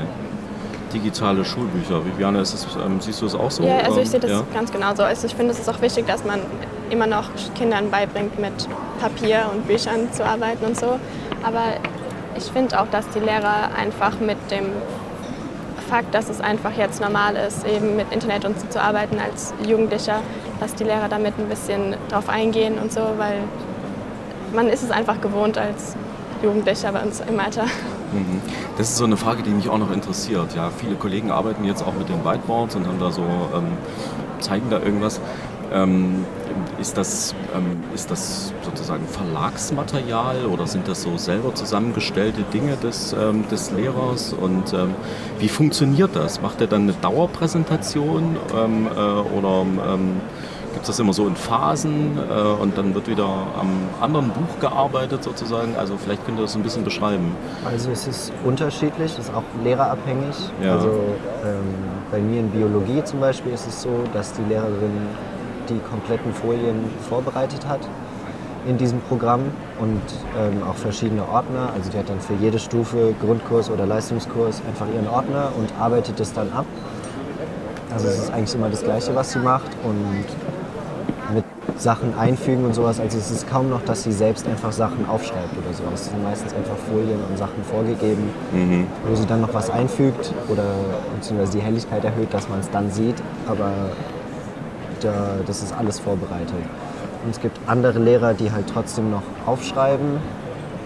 Digitale 0.93 1.43
Schulbücher. 1.45 2.03
Viviane, 2.05 2.39
ist 2.39 2.53
es, 2.53 2.67
ähm, 2.75 2.99
siehst 2.99 3.21
du 3.21 3.25
es 3.25 3.35
auch 3.35 3.51
so? 3.51 3.63
Ja, 3.63 3.79
also 3.79 3.99
ich 3.99 4.09
sehe 4.09 4.19
das 4.19 4.31
Ja? 4.31 4.43
ganz 4.53 4.71
genauso. 4.71 5.03
Also 5.03 5.27
ich 5.27 5.35
finde, 5.35 5.51
es 5.51 5.59
ist 5.59 5.69
auch 5.69 5.81
wichtig, 5.81 6.07
dass 6.07 6.23
man 6.23 6.39
immer 6.89 7.05
noch 7.05 7.25
Kindern 7.55 7.91
beibringt, 7.91 8.39
mit 8.39 8.53
Papier 8.99 9.49
und 9.53 9.67
Büchern 9.67 10.11
zu 10.11 10.25
arbeiten 10.25 10.65
und 10.65 10.79
so. 10.79 10.99
Aber 11.43 11.63
ich 12.35 12.43
finde 12.45 12.79
auch, 12.79 12.87
dass 12.87 13.07
die 13.09 13.19
Lehrer 13.19 13.69
einfach 13.77 14.19
mit 14.19 14.37
dem 14.49 14.65
Fakt, 15.89 16.13
dass 16.13 16.29
es 16.29 16.39
einfach 16.39 16.77
jetzt 16.77 17.01
normal 17.01 17.35
ist, 17.35 17.65
eben 17.65 17.95
mit 17.95 18.11
Internet 18.11 18.45
und 18.45 18.59
so 18.59 18.67
zu 18.67 18.79
arbeiten 18.79 19.17
als 19.19 19.55
Jugendlicher, 19.67 20.21
dass 20.59 20.75
die 20.75 20.83
Lehrer 20.83 21.09
damit 21.09 21.33
ein 21.39 21.49
bisschen 21.49 21.95
drauf 22.09 22.29
eingehen 22.29 22.77
und 22.77 22.93
so, 22.93 23.01
weil 23.17 23.39
man 24.53 24.67
ist 24.67 24.83
es 24.83 24.91
einfach 24.91 25.19
gewohnt 25.19 25.57
als 25.57 25.95
Jugendlicher 26.43 26.91
bei 26.91 27.01
uns 27.01 27.21
im 27.27 27.39
Alter. 27.39 27.63
Mhm. 28.11 28.39
Das 28.77 28.89
ist 28.89 28.97
so 28.97 29.05
eine 29.05 29.17
Frage, 29.17 29.41
die 29.41 29.49
mich 29.49 29.67
auch 29.67 29.79
noch 29.79 29.91
interessiert. 29.91 30.55
Ja, 30.55 30.69
viele 30.69 30.95
Kollegen 30.95 31.31
arbeiten 31.31 31.63
jetzt 31.63 31.81
auch 31.81 31.93
mit 31.93 32.07
den 32.07 32.23
Whiteboards 32.23 32.75
und 32.75 32.87
haben 32.87 32.99
da 32.99 33.11
so, 33.11 33.21
ähm, 33.21 33.77
zeigen 34.39 34.69
da 34.69 34.79
irgendwas. 34.79 35.19
Ähm, 35.73 36.25
ist, 36.79 36.97
das, 36.97 37.35
ähm, 37.55 37.83
ist 37.93 38.11
das 38.11 38.53
sozusagen 38.63 39.05
Verlagsmaterial 39.07 40.45
oder 40.45 40.67
sind 40.67 40.87
das 40.87 41.03
so 41.03 41.17
selber 41.17 41.53
zusammengestellte 41.55 42.43
Dinge 42.53 42.75
des, 42.77 43.13
ähm, 43.13 43.47
des 43.49 43.71
Lehrers? 43.71 44.33
Und 44.33 44.73
ähm, 44.73 44.95
wie 45.39 45.49
funktioniert 45.49 46.15
das? 46.15 46.41
Macht 46.41 46.61
er 46.61 46.67
dann 46.67 46.83
eine 46.83 46.93
Dauerpräsentation 46.93 48.37
ähm, 48.55 48.87
äh, 48.87 48.99
oder 48.99 49.65
ähm, 49.93 50.21
gibt 50.73 50.83
es 50.83 50.87
das 50.87 50.99
immer 50.99 51.13
so 51.13 51.27
in 51.27 51.35
Phasen 51.35 52.17
äh, 52.17 52.61
und 52.61 52.77
dann 52.77 52.93
wird 52.93 53.07
wieder 53.07 53.25
am 53.25 53.69
anderen 54.01 54.29
Buch 54.29 54.59
gearbeitet 54.59 55.23
sozusagen? 55.23 55.75
Also 55.75 55.97
vielleicht 55.97 56.25
könnt 56.25 56.39
ihr 56.39 56.43
das 56.43 56.55
ein 56.55 56.63
bisschen 56.63 56.83
beschreiben. 56.83 57.35
Also 57.65 57.91
es 57.91 58.07
ist 58.07 58.31
unterschiedlich, 58.45 59.11
es 59.13 59.19
ist 59.19 59.33
auch 59.33 59.43
lehrerabhängig. 59.63 60.35
Ja. 60.63 60.73
Also 60.73 60.89
ähm, 61.43 61.59
bei 62.11 62.19
mir 62.19 62.39
in 62.39 62.49
Biologie 62.49 63.03
zum 63.03 63.19
Beispiel 63.19 63.53
ist 63.53 63.67
es 63.67 63.81
so, 63.81 63.89
dass 64.13 64.33
die 64.33 64.43
Lehrerin 64.43 65.07
die 65.69 65.79
kompletten 65.79 66.33
Folien 66.33 66.85
vorbereitet 67.07 67.67
hat 67.67 67.81
in 68.67 68.77
diesem 68.77 68.99
Programm 69.01 69.41
und 69.79 70.01
ähm, 70.37 70.63
auch 70.63 70.75
verschiedene 70.75 71.27
Ordner. 71.27 71.69
Also 71.73 71.89
die 71.91 71.97
hat 71.97 72.09
dann 72.09 72.19
für 72.19 72.33
jede 72.33 72.59
Stufe, 72.59 73.13
Grundkurs 73.21 73.69
oder 73.69 73.85
Leistungskurs, 73.85 74.61
einfach 74.67 74.87
ihren 74.93 75.07
Ordner 75.07 75.51
und 75.57 75.71
arbeitet 75.79 76.19
es 76.19 76.33
dann 76.33 76.51
ab. 76.51 76.65
Also 77.93 78.07
es 78.07 78.19
ist 78.19 78.33
eigentlich 78.33 78.55
immer 78.55 78.69
das 78.69 78.83
Gleiche, 78.83 79.15
was 79.15 79.31
sie 79.31 79.39
macht 79.39 79.71
und 79.83 80.11
mit 81.33 81.43
Sachen 81.77 82.17
einfügen 82.17 82.65
und 82.65 82.75
sowas. 82.75 82.99
Also 82.99 83.17
es 83.17 83.31
ist 83.31 83.49
kaum 83.49 83.69
noch, 83.69 83.81
dass 83.83 84.03
sie 84.03 84.11
selbst 84.11 84.45
einfach 84.47 84.71
Sachen 84.71 85.07
aufschreibt 85.07 85.57
oder 85.57 85.73
sowas. 85.73 86.01
Es 86.01 86.09
sind 86.09 86.21
meistens 86.21 86.53
einfach 86.53 86.75
Folien 86.91 87.19
und 87.29 87.37
Sachen 87.37 87.63
vorgegeben, 87.63 88.29
wo 89.07 89.15
sie 89.15 89.25
dann 89.25 89.41
noch 89.41 89.53
was 89.53 89.69
einfügt 89.69 90.33
oder 90.49 90.63
beziehungsweise 91.15 91.53
die 91.53 91.63
Helligkeit 91.63 92.03
erhöht, 92.03 92.33
dass 92.33 92.49
man 92.49 92.59
es 92.59 92.69
dann 92.69 92.91
sieht. 92.91 93.15
Aber 93.47 93.71
da, 95.03 95.37
das 95.45 95.61
ist 95.63 95.73
alles 95.73 95.99
vorbereitet. 95.99 96.53
Und 97.23 97.31
es 97.31 97.39
gibt 97.39 97.57
andere 97.67 97.99
Lehrer, 97.99 98.33
die 98.33 98.51
halt 98.51 98.67
trotzdem 98.71 99.11
noch 99.11 99.23
aufschreiben 99.45 100.17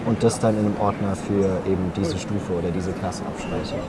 und 0.06 0.22
das 0.22 0.40
dann 0.40 0.58
in 0.58 0.66
einem 0.66 0.76
Ordner 0.80 1.14
für 1.16 1.60
eben 1.70 1.92
diese 1.96 2.18
Stufe 2.18 2.52
oder 2.52 2.70
diese 2.70 2.92
Klasse 2.92 3.22
abspeichern. 3.26 3.80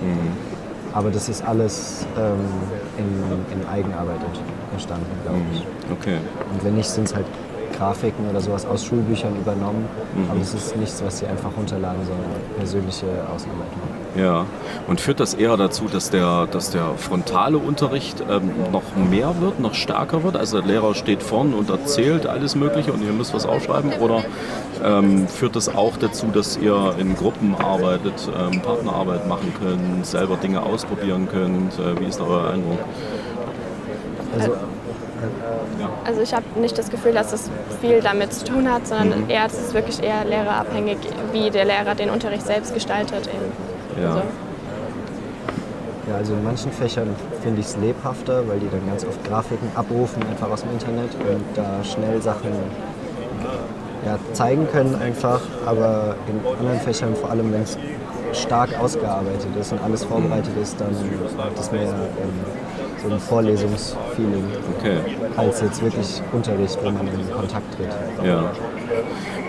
Aber 0.94 1.12
das 1.12 1.27
ist 1.27 1.46
alles 1.46 2.05
ähm, 2.17 2.39
in, 2.98 3.60
in 3.60 3.67
Eigenarbeit 3.67 4.22
entstanden, 4.72 5.08
glaube 5.24 5.41
ich. 5.53 5.65
Okay. 5.91 6.17
Und 6.53 6.63
wenn 6.63 6.75
nicht, 6.75 6.88
sind 6.88 7.08
es 7.08 7.15
halt 7.15 7.25
Grafiken 7.75 8.29
oder 8.29 8.39
sowas 8.39 8.65
aus 8.65 8.86
Schulbüchern 8.86 9.36
übernommen. 9.36 9.86
Aber 10.29 10.39
das 10.39 10.53
ist 10.53 10.77
nichts, 10.77 11.03
was 11.03 11.20
sie 11.20 11.27
einfach 11.27 11.50
runterladen, 11.58 12.00
sondern 12.05 12.29
persönliche 12.58 13.08
Ausarbeitung. 13.34 13.82
Ja, 14.17 14.45
und 14.88 15.01
führt 15.01 15.19
das 15.19 15.34
eher 15.34 15.57
dazu, 15.57 15.86
dass 15.91 16.10
der, 16.10 16.48
dass 16.50 16.72
der 16.72 16.93
frontale 16.98 17.57
Unterricht 17.57 18.24
ähm, 18.29 18.50
noch 18.72 18.95
mehr 18.95 19.36
wird, 19.41 19.60
noch 19.60 19.74
stärker 19.74 20.24
wird? 20.24 20.38
Also 20.38 20.62
der 20.62 20.67
Lehrer 20.67 20.95
steht 20.95 21.22
vorn 21.22 21.53
und 21.53 21.69
erzählt 21.69 22.25
alles 22.25 22.55
Mögliche 22.55 22.93
und 22.93 23.01
ihr 23.03 23.12
müsst 23.12 23.34
was 23.34 23.45
aufschreiben? 23.45 23.91
Oder 24.00 24.24
ähm, 24.84 25.27
führt 25.27 25.57
das 25.57 25.67
auch 25.67 25.98
dazu, 25.98 26.27
dass 26.27 26.55
ihr 26.55 26.95
in 26.98 27.15
Gruppen 27.17 27.55
arbeitet, 27.55 28.29
ähm, 28.39 28.62
Partnerarbeit 28.62 29.27
machen 29.27 29.53
könnt, 29.62 30.05
selber 30.05 30.38
Dinge 30.38 30.63
ausprobieren 30.63 31.27
könnt? 31.29 31.74
Äh, 31.77 32.00
wie 32.00 32.05
ist 32.05 32.19
da 32.19 32.24
euer 32.24 32.51
Eindruck? 32.51 32.79
Also. 34.39 34.53
Also 36.05 36.22
ich 36.22 36.34
habe 36.34 36.45
nicht 36.60 36.77
das 36.77 36.89
Gefühl, 36.89 37.13
dass 37.13 37.34
es 37.34 37.50
viel 37.81 38.00
damit 38.01 38.31
zu 38.34 38.45
tun 38.45 38.72
hat, 38.72 38.88
sondern 38.88 39.24
Mhm. 39.24 39.29
eher, 39.29 39.45
es 39.45 39.53
ist 39.53 39.74
wirklich 39.74 40.01
eher 40.01 40.24
lehrerabhängig, 40.24 40.98
wie 41.31 41.50
der 41.50 41.65
Lehrer 41.65 41.95
den 41.95 42.10
Unterricht 42.12 42.45
selbst 42.45 42.74
gestaltet. 42.74 43.27
Eben. 43.27 43.64
Ja. 44.02 44.10
Also, 44.10 44.22
Ja, 46.08 46.16
also 46.18 46.34
in 46.34 46.44
manchen 46.44 46.72
Fächern 46.72 47.08
finde 47.42 47.62
ich 47.62 47.66
es 47.68 47.78
lebhafter, 47.78 48.48
weil 48.48 48.60
die 48.60 48.70
dann 48.70 48.86
ganz 48.88 49.04
oft 49.06 49.24
Grafiken 49.28 49.70
abrufen, 49.75 50.22
einfach 50.30 50.52
aus 50.52 50.62
dem 50.62 50.72
Internet 50.72 51.10
und 51.16 51.44
da 51.56 51.84
schnell 51.84 52.22
Sachen 52.22 52.52
ja, 54.06 54.20
zeigen 54.34 54.68
können 54.72 54.94
einfach. 55.02 55.42
Aber 55.66 56.16
in 56.28 56.46
anderen 56.60 56.80
Fächern, 56.80 57.16
vor 57.16 57.32
allem 57.32 57.52
wenn 57.52 57.64
es 57.64 57.78
stark 58.34 58.70
ausgearbeitet 58.80 59.48
ist 59.60 59.72
und 59.72 59.82
alles 59.84 60.04
vorbereitet 60.04 60.54
ist, 60.62 60.80
dann 60.80 60.90
hat 61.38 61.60
es 61.60 61.72
mehr 61.72 61.82
ähm, 61.82 61.90
so 63.04 63.14
ein 63.14 63.20
Vorlesungsfeeling 63.20 64.44
Okay. 64.78 64.98
als 65.38 65.62
jetzt 65.62 65.82
wirklich 65.82 66.22
Unterricht, 66.34 66.78
wo 66.84 66.92
man 66.92 67.08
in 67.08 67.32
Kontakt 67.32 67.75
tritt. 67.75 67.90
Ja. 68.24 68.52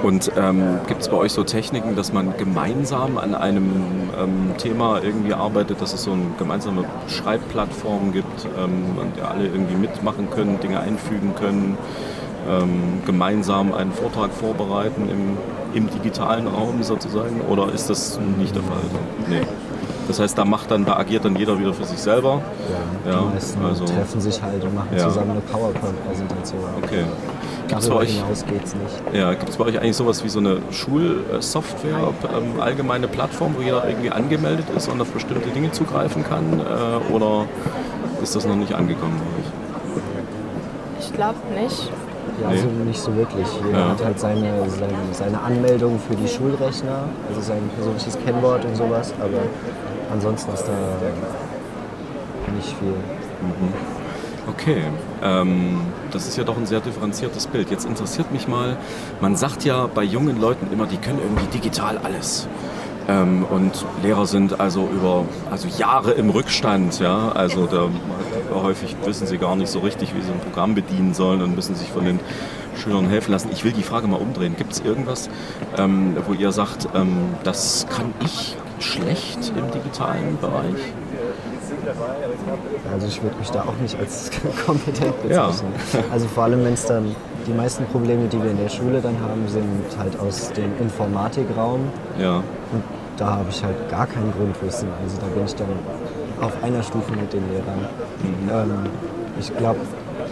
Und 0.03 0.31
ähm, 0.39 0.79
gibt 0.87 1.03
es 1.03 1.09
bei 1.09 1.17
euch 1.17 1.33
so 1.33 1.43
Techniken, 1.43 1.97
dass 1.97 2.13
man 2.13 2.37
gemeinsam 2.37 3.19
an 3.19 3.35
einem 3.35 3.71
ähm, 4.21 4.55
Thema 4.59 5.01
irgendwie 5.03 5.33
arbeitet, 5.35 5.81
dass 5.81 5.95
es 5.95 6.03
so 6.05 6.13
eine 6.13 6.23
gemeinsame 6.39 6.85
Schreibplattform 7.09 8.13
gibt, 8.13 8.45
ähm, 8.59 8.99
an 9.01 9.13
der 9.17 9.31
alle 9.31 9.47
irgendwie 9.47 9.75
mitmachen 9.77 10.29
können, 10.31 10.61
Dinge 10.61 10.81
einfügen 10.81 11.35
können, 11.35 11.79
ähm, 12.49 13.03
gemeinsam 13.07 13.73
einen 13.75 13.93
Vortrag 13.93 14.31
vorbereiten 14.33 15.09
im, 15.09 15.37
im 15.75 15.91
digitalen 15.91 16.47
Raum 16.47 16.83
sozusagen? 16.83 17.41
Oder 17.49 17.73
ist 17.73 17.89
das 17.91 18.21
nicht 18.39 18.55
der 18.55 18.63
Fall? 18.63 18.77
Nee. 19.29 19.41
Das 20.09 20.21
heißt, 20.21 20.39
da 20.39 20.45
macht 20.45 20.71
dann, 20.71 20.85
da 20.85 20.97
agiert 20.99 21.25
dann 21.25 21.35
jeder 21.35 21.59
wieder 21.59 21.75
für 21.75 21.85
sich 21.85 21.99
selber. 21.99 22.41
Ja, 23.05 23.11
Ja, 23.13 23.19
die 23.19 23.35
meisten 23.35 23.65
also- 23.65 23.85
treffen 23.87 24.21
sich 24.21 24.41
halt 24.41 24.63
und 24.63 24.73
machen 24.75 24.91
Ja. 24.97 25.09
zusammen 25.09 25.33
eine 25.33 25.41
PowerPoint-Präsentation. 25.41 26.61
Okay. 26.83 27.05
Gibt 27.69 27.81
es 27.81 27.89
bei 27.89 27.95
euch 27.97 28.11
hinaus 28.21 28.45
geht's 28.47 28.75
nicht. 28.75 29.15
Ja, 29.17 29.35
gibt 29.35 29.49
es 29.51 29.57
bei 29.57 29.65
euch 29.65 29.79
eigentlich 29.81 29.97
sowas 29.97 30.23
wie 30.25 30.29
so 30.29 30.39
eine 30.39 30.59
Schulsoftware, 30.71 32.13
ähm, 32.37 32.61
allgemeine 32.61 33.09
Plattform, 33.09 33.55
wo 33.57 33.63
jeder 33.63 33.87
irgendwie 33.89 34.11
angemeldet 34.11 34.67
ist 34.77 34.89
und 34.89 35.01
auf 35.01 35.11
bestimmte 35.11 35.49
Dinge 35.51 35.73
zugreifen 35.73 36.25
kann? 36.25 36.61
Äh, 36.61 37.13
oder 37.13 37.47
ist 38.23 38.37
das 38.37 38.47
noch 38.47 38.57
nicht 38.57 38.73
angekommen 38.75 39.19
bei 39.19 39.41
euch? 39.41 39.47
ich 41.01 41.13
glaube 41.13 41.37
nicht. 41.61 41.91
Ja, 42.43 42.49
Nee. 42.51 42.57
also 42.57 42.67
nicht 42.85 43.01
so 43.01 43.17
wirklich. 43.17 43.47
Jeder 43.67 43.79
Ja. 43.79 43.89
hat 43.91 44.05
halt 44.05 44.21
seine, 44.21 44.69
seine, 44.69 44.93
seine 45.13 45.41
Anmeldung 45.41 45.99
für 45.99 46.15
die 46.17 46.29
Schulrechner, 46.29 47.05
also 47.29 47.41
sein 47.41 47.63
persönliches 47.75 48.19
Kennwort 48.25 48.65
und 48.65 48.77
sowas, 48.77 49.13
aber 49.21 49.39
ansonsten 50.13 50.53
ist 50.53 50.65
da 50.67 50.73
nicht 52.55 52.69
viel. 52.79 52.95
Okay, 54.49 54.83
ähm, 55.23 55.81
das 56.17 56.27
ist 56.27 56.39
ja 56.39 56.45
doch 56.45 56.57
ein 56.57 56.67
sehr 56.67 56.81
differenziertes 56.81 57.47
Bild. 57.47 57.71
Jetzt 57.71 57.85
interessiert 57.85 58.33
mich 58.33 58.49
mal, 58.49 58.79
man 59.21 59.37
sagt 59.37 59.65
ja 59.65 59.87
bei 59.87 60.03
jungen 60.03 60.41
Leuten 60.41 60.73
immer, 60.73 60.87
die 60.87 60.97
können 60.97 61.19
irgendwie 61.19 61.47
digital 61.59 61.99
alles. 61.99 62.49
Ähm, 63.07 63.45
und 63.45 63.85
Lehrer 64.03 64.27
sind 64.27 64.59
also 64.59 64.89
über 64.89 65.27
also 65.51 65.69
Jahre 65.69 66.13
im 66.13 66.31
Rückstand. 66.31 66.99
Ja? 67.01 67.33
Also 67.33 67.67
da, 67.67 67.91
häufig 68.55 68.97
wissen 69.05 69.27
sie 69.27 69.37
gar 69.37 69.57
nicht 69.57 69.69
so 69.69 69.81
richtig, 69.81 70.15
wie 70.17 70.23
sie 70.23 70.33
ein 70.33 70.41
Programm 70.41 70.75
bedienen 70.75 71.13
sollen 71.13 71.43
und 71.43 71.55
müssen 71.55 71.75
sich 71.75 71.89
von 71.91 72.07
den 72.07 72.19
Schülern 72.77 73.09
helfen 73.09 73.33
lassen. 73.33 73.51
Ich 73.53 73.65
will 73.65 73.73
die 73.73 73.83
Frage 73.83 74.07
mal 74.07 74.17
umdrehen. 74.17 74.57
Gibt 74.57 74.73
es 74.73 74.81
irgendwas, 74.81 75.29
ähm, 75.77 76.17
wo 76.27 76.33
ihr 76.33 76.51
sagt, 76.51 76.89
ähm, 76.95 77.35
das 77.45 77.87
kann 77.95 78.15
ich 78.25 78.57
schlecht 78.81 79.53
im 79.55 79.71
digitalen 79.71 80.39
Bereich? 80.41 80.93
Also 82.93 83.07
ich 83.07 83.23
würde 83.23 83.37
mich 83.37 83.51
da 83.51 83.63
auch 83.63 83.77
nicht 83.81 83.99
als 83.99 84.31
kompetent 84.67 85.15
Ja. 85.29 85.47
bezeichnen. 85.49 85.73
Also 86.13 86.27
vor 86.29 86.45
allem, 86.45 86.65
wenn 86.65 86.75
es 86.75 86.85
dann, 86.87 87.15
die 87.47 87.53
meisten 87.53 87.85
Probleme, 87.87 88.27
die 88.29 88.43
wir 88.43 88.51
in 88.51 88.59
der 88.59 88.69
Schule 88.69 89.01
dann 89.01 89.17
haben, 89.21 89.47
sind 89.49 89.65
halt 89.99 90.19
aus 90.21 90.53
dem 90.53 90.71
Informatikraum 90.81 91.81
Ja. 92.19 92.37
und 92.73 92.83
da 93.17 93.27
habe 93.37 93.47
ich 93.51 93.63
halt 93.65 93.89
gar 93.89 94.07
kein 94.07 94.33
Grundwissen. 94.37 94.89
Also 95.03 95.17
da 95.21 95.27
bin 95.35 95.45
ich 95.45 95.55
dann 95.55 95.69
auf 96.41 96.53
einer 96.63 96.83
Stufe 96.83 97.13
mit 97.13 97.33
den 97.33 97.43
Lehrern. 97.51 97.89
Ähm, 98.71 98.91
ich 99.41 99.57
glaube, 99.57 99.79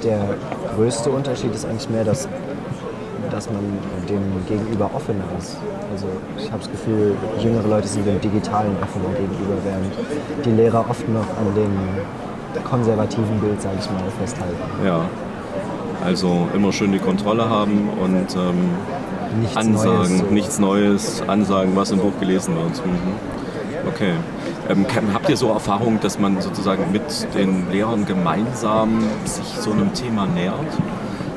der 0.02 0.18
größte 0.76 1.10
Unterschied 1.10 1.54
ist 1.54 1.64
eigentlich 1.64 1.88
mehr, 1.88 2.04
dass, 2.04 2.28
dass 3.30 3.50
man 3.50 3.62
dem 4.08 4.22
Gegenüber 4.46 4.90
offener 4.94 5.24
ist. 5.38 5.56
Also 5.92 6.06
ich 6.38 6.50
habe 6.50 6.58
das 6.58 6.70
Gefühl, 6.70 7.14
jüngere 7.40 7.66
Leute 7.68 7.88
sind 7.88 8.06
dem 8.06 8.20
Digitalen 8.20 8.76
offener 8.82 9.10
gegenüber, 9.10 9.56
während 9.64 10.44
die 10.44 10.50
Lehrer 10.50 10.84
oft 10.88 11.08
noch 11.08 11.28
an 11.38 11.54
dem 11.54 12.62
konservativen 12.64 13.40
Bild, 13.40 13.60
sage 13.60 13.76
ich 13.80 13.90
mal, 13.90 14.02
festhalten. 14.20 14.54
Ja. 14.84 15.00
Also 16.04 16.48
immer 16.54 16.72
schön 16.72 16.92
die 16.92 16.98
Kontrolle 16.98 17.48
haben 17.48 17.88
und 18.00 18.36
ähm, 18.36 18.70
Nichts 19.40 19.56
Ansagen, 19.56 19.96
Neues, 19.96 20.18
so. 20.18 20.24
nichts 20.26 20.58
Neues, 20.58 21.22
Ansagen, 21.26 21.74
was 21.74 21.90
im 21.90 21.98
Buch 21.98 22.12
gelesen 22.20 22.54
wird. 22.56 22.86
Mhm. 22.86 23.88
Okay. 23.88 24.12
Ähm, 24.68 24.86
habt 25.12 25.28
ihr 25.28 25.36
so 25.36 25.50
Erfahrung, 25.50 25.98
dass 26.00 26.18
man 26.18 26.40
sozusagen 26.40 26.90
mit 26.92 27.02
den 27.34 27.70
Lehrern 27.70 28.06
gemeinsam 28.06 29.04
sich 29.24 29.46
so 29.60 29.72
einem 29.72 29.92
Thema 29.92 30.26
nähert? 30.26 30.54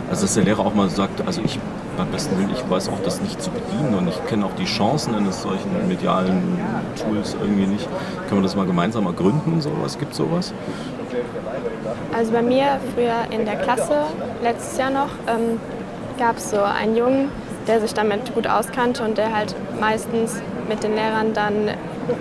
Also 0.10 0.22
dass 0.24 0.36
der 0.36 0.44
Lehrer 0.44 0.65
auch 0.65 0.74
mal 0.74 0.89
sagt, 0.89 1.25
also 1.25 1.41
ich 1.44 1.60
beim 1.97 2.09
besten 2.09 2.37
Willen, 2.37 2.51
ich 2.53 2.69
weiß 2.69 2.89
auch 2.89 2.99
das 3.03 3.21
nicht 3.21 3.41
zu 3.41 3.49
bedienen 3.49 3.95
und 3.97 4.07
ich 4.07 4.25
kenne 4.27 4.45
auch 4.45 4.53
die 4.53 4.65
Chancen 4.65 5.15
eines 5.15 5.41
solchen 5.41 5.87
medialen 5.87 6.59
Tools 6.95 7.35
irgendwie 7.39 7.65
nicht. 7.65 7.89
Können 8.27 8.41
wir 8.41 8.43
das 8.43 8.55
mal 8.55 8.65
gemeinsam 8.65 9.07
ergründen? 9.07 9.59
Sowas? 9.59 9.97
Gibt 9.97 10.13
sowas? 10.13 10.53
Also 12.15 12.31
bei 12.31 12.41
mir 12.41 12.79
früher 12.93 13.25
in 13.31 13.45
der 13.45 13.55
Klasse, 13.55 14.03
letztes 14.41 14.77
Jahr 14.77 14.91
noch, 14.91 15.09
ähm, 15.27 15.59
gab 16.17 16.37
es 16.37 16.51
so 16.51 16.61
einen 16.61 16.95
Jungen, 16.95 17.29
der 17.67 17.81
sich 17.81 17.93
damit 17.93 18.33
gut 18.33 18.47
auskannte 18.47 19.03
und 19.03 19.17
der 19.17 19.35
halt 19.35 19.55
meistens 19.79 20.41
mit 20.69 20.83
den 20.83 20.95
Lehrern 20.95 21.33
dann, 21.33 21.71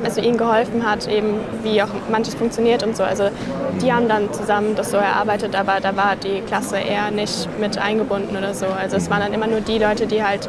also 0.05 0.21
ihnen 0.21 0.37
geholfen 0.37 0.85
hat, 0.89 1.07
eben 1.09 1.41
wie 1.63 1.83
auch 1.83 1.89
manches 2.11 2.35
funktioniert 2.35 2.83
und 2.83 2.97
so. 2.97 3.03
Also 3.03 3.31
die 3.83 3.93
haben 3.93 4.09
dann 4.09 4.33
zusammen 4.33 4.75
das 4.75 4.91
so 4.91 4.97
erarbeitet, 4.97 5.55
aber 5.55 5.81
da 5.81 5.97
war 5.97 6.17
die 6.17 6.41
Klasse 6.41 6.77
eher 6.79 7.11
nicht 7.11 7.49
mit 7.59 7.79
eingebunden 7.79 8.37
oder 8.37 8.55
so. 8.55 8.67
Also 8.67 8.97
es 8.97 9.11
waren 9.11 9.21
dann 9.21 9.33
immer 9.33 9.47
nur 9.47 9.61
die 9.61 9.79
Leute, 9.79 10.07
die 10.07 10.23
halt 10.23 10.49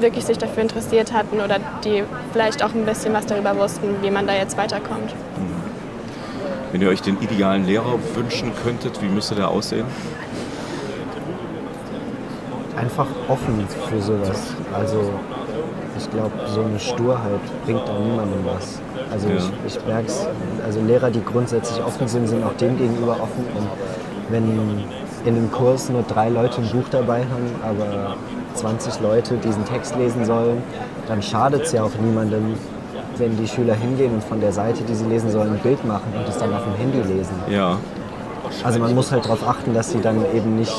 wirklich 0.00 0.24
sich 0.24 0.38
dafür 0.38 0.62
interessiert 0.62 1.12
hatten 1.12 1.40
oder 1.40 1.58
die 1.84 2.04
vielleicht 2.32 2.64
auch 2.64 2.74
ein 2.74 2.86
bisschen 2.86 3.12
was 3.12 3.26
darüber 3.26 3.56
wussten, 3.58 3.96
wie 4.02 4.10
man 4.10 4.26
da 4.26 4.34
jetzt 4.34 4.56
weiterkommt. 4.56 5.14
Wenn 6.72 6.80
ihr 6.80 6.88
euch 6.88 7.02
den 7.02 7.20
idealen 7.20 7.66
Lehrer 7.66 7.98
wünschen 8.14 8.52
könntet, 8.62 9.02
wie 9.02 9.08
müsste 9.08 9.34
der 9.34 9.48
aussehen? 9.48 9.86
einfach 12.80 13.06
offen 13.28 13.66
für 13.88 14.00
sowas. 14.00 14.54
Also 14.72 15.12
ich 15.98 16.10
glaube, 16.10 16.32
so 16.46 16.62
eine 16.62 16.78
Sturheit 16.78 17.40
bringt 17.64 17.86
da 17.86 17.92
niemandem 17.92 18.40
was. 18.44 18.80
Also 19.10 19.28
Ja. 19.28 19.36
ich, 19.66 19.76
ich 19.76 19.86
merke 19.86 20.06
es, 20.06 20.26
also 20.64 20.80
Lehrer, 20.80 21.10
die 21.10 21.22
grundsätzlich 21.24 21.82
offen 21.84 22.08
sind, 22.08 22.28
sind 22.28 22.44
auch 22.44 22.54
dem 22.54 22.78
gegenüber 22.78 23.12
offen. 23.12 23.44
Und 23.56 23.68
wenn 24.30 24.44
in 25.24 25.36
einem 25.36 25.50
Kurs 25.52 25.90
nur 25.90 26.02
drei 26.02 26.28
Leute 26.28 26.60
ein 26.62 26.68
Buch 26.70 26.88
dabei 26.90 27.20
haben, 27.20 27.50
aber 27.62 28.16
20 28.54 29.00
Leute 29.00 29.34
diesen 29.36 29.64
Text 29.64 29.96
lesen 29.96 30.24
sollen, 30.24 30.62
dann 31.08 31.22
schadet 31.22 31.62
es 31.64 31.72
ja 31.72 31.82
auch 31.82 31.90
niemandem, 32.00 32.54
wenn 33.16 33.36
die 33.36 33.46
Schüler 33.46 33.74
hingehen 33.74 34.14
und 34.14 34.24
von 34.24 34.40
der 34.40 34.52
Seite, 34.52 34.82
die 34.84 34.94
sie 34.94 35.04
lesen 35.04 35.30
sollen, 35.30 35.52
ein 35.52 35.58
Bild 35.58 35.84
machen 35.84 36.12
und 36.16 36.26
es 36.28 36.38
dann 36.38 36.54
auf 36.54 36.64
dem 36.64 36.74
Handy 36.74 36.98
lesen. 36.98 37.34
Ja, 37.50 37.76
Also 38.64 38.78
man 38.78 38.94
muss 38.94 39.12
halt 39.12 39.24
darauf 39.24 39.46
achten, 39.46 39.74
dass 39.74 39.90
sie 39.90 40.00
dann 40.00 40.24
eben 40.34 40.56
nicht 40.56 40.74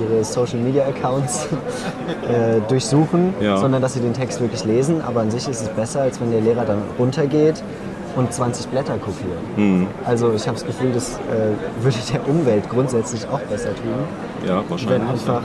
ihre 0.00 0.24
Social 0.24 0.58
Media 0.58 0.84
Accounts 0.86 1.46
äh, 2.28 2.60
durchsuchen, 2.68 3.34
Ja. 3.40 3.56
sondern 3.56 3.82
dass 3.82 3.94
sie 3.94 4.00
den 4.00 4.12
Text 4.14 4.40
wirklich 4.40 4.64
lesen. 4.64 5.00
Aber 5.06 5.20
an 5.20 5.30
sich 5.30 5.48
ist 5.48 5.62
es 5.62 5.68
besser, 5.68 6.02
als 6.02 6.20
wenn 6.20 6.30
der 6.30 6.40
Lehrer 6.40 6.64
dann 6.64 6.82
runtergeht 6.98 7.62
und 8.16 8.32
20 8.32 8.68
Blätter 8.68 8.94
kopiert. 8.98 9.38
Hm. 9.56 9.86
Also 10.04 10.32
ich 10.34 10.46
habe 10.46 10.56
das 10.56 10.64
Gefühl, 10.66 10.92
das 10.92 11.14
äh, 11.14 11.82
würde 11.82 11.96
der 12.12 12.28
Umwelt 12.28 12.68
grundsätzlich 12.70 13.26
auch 13.28 13.40
besser 13.40 13.70
tun, 13.74 13.92
ja, 14.46 14.58
wenn 14.58 14.70
wahrscheinlich. 14.70 15.10
einfach, 15.10 15.42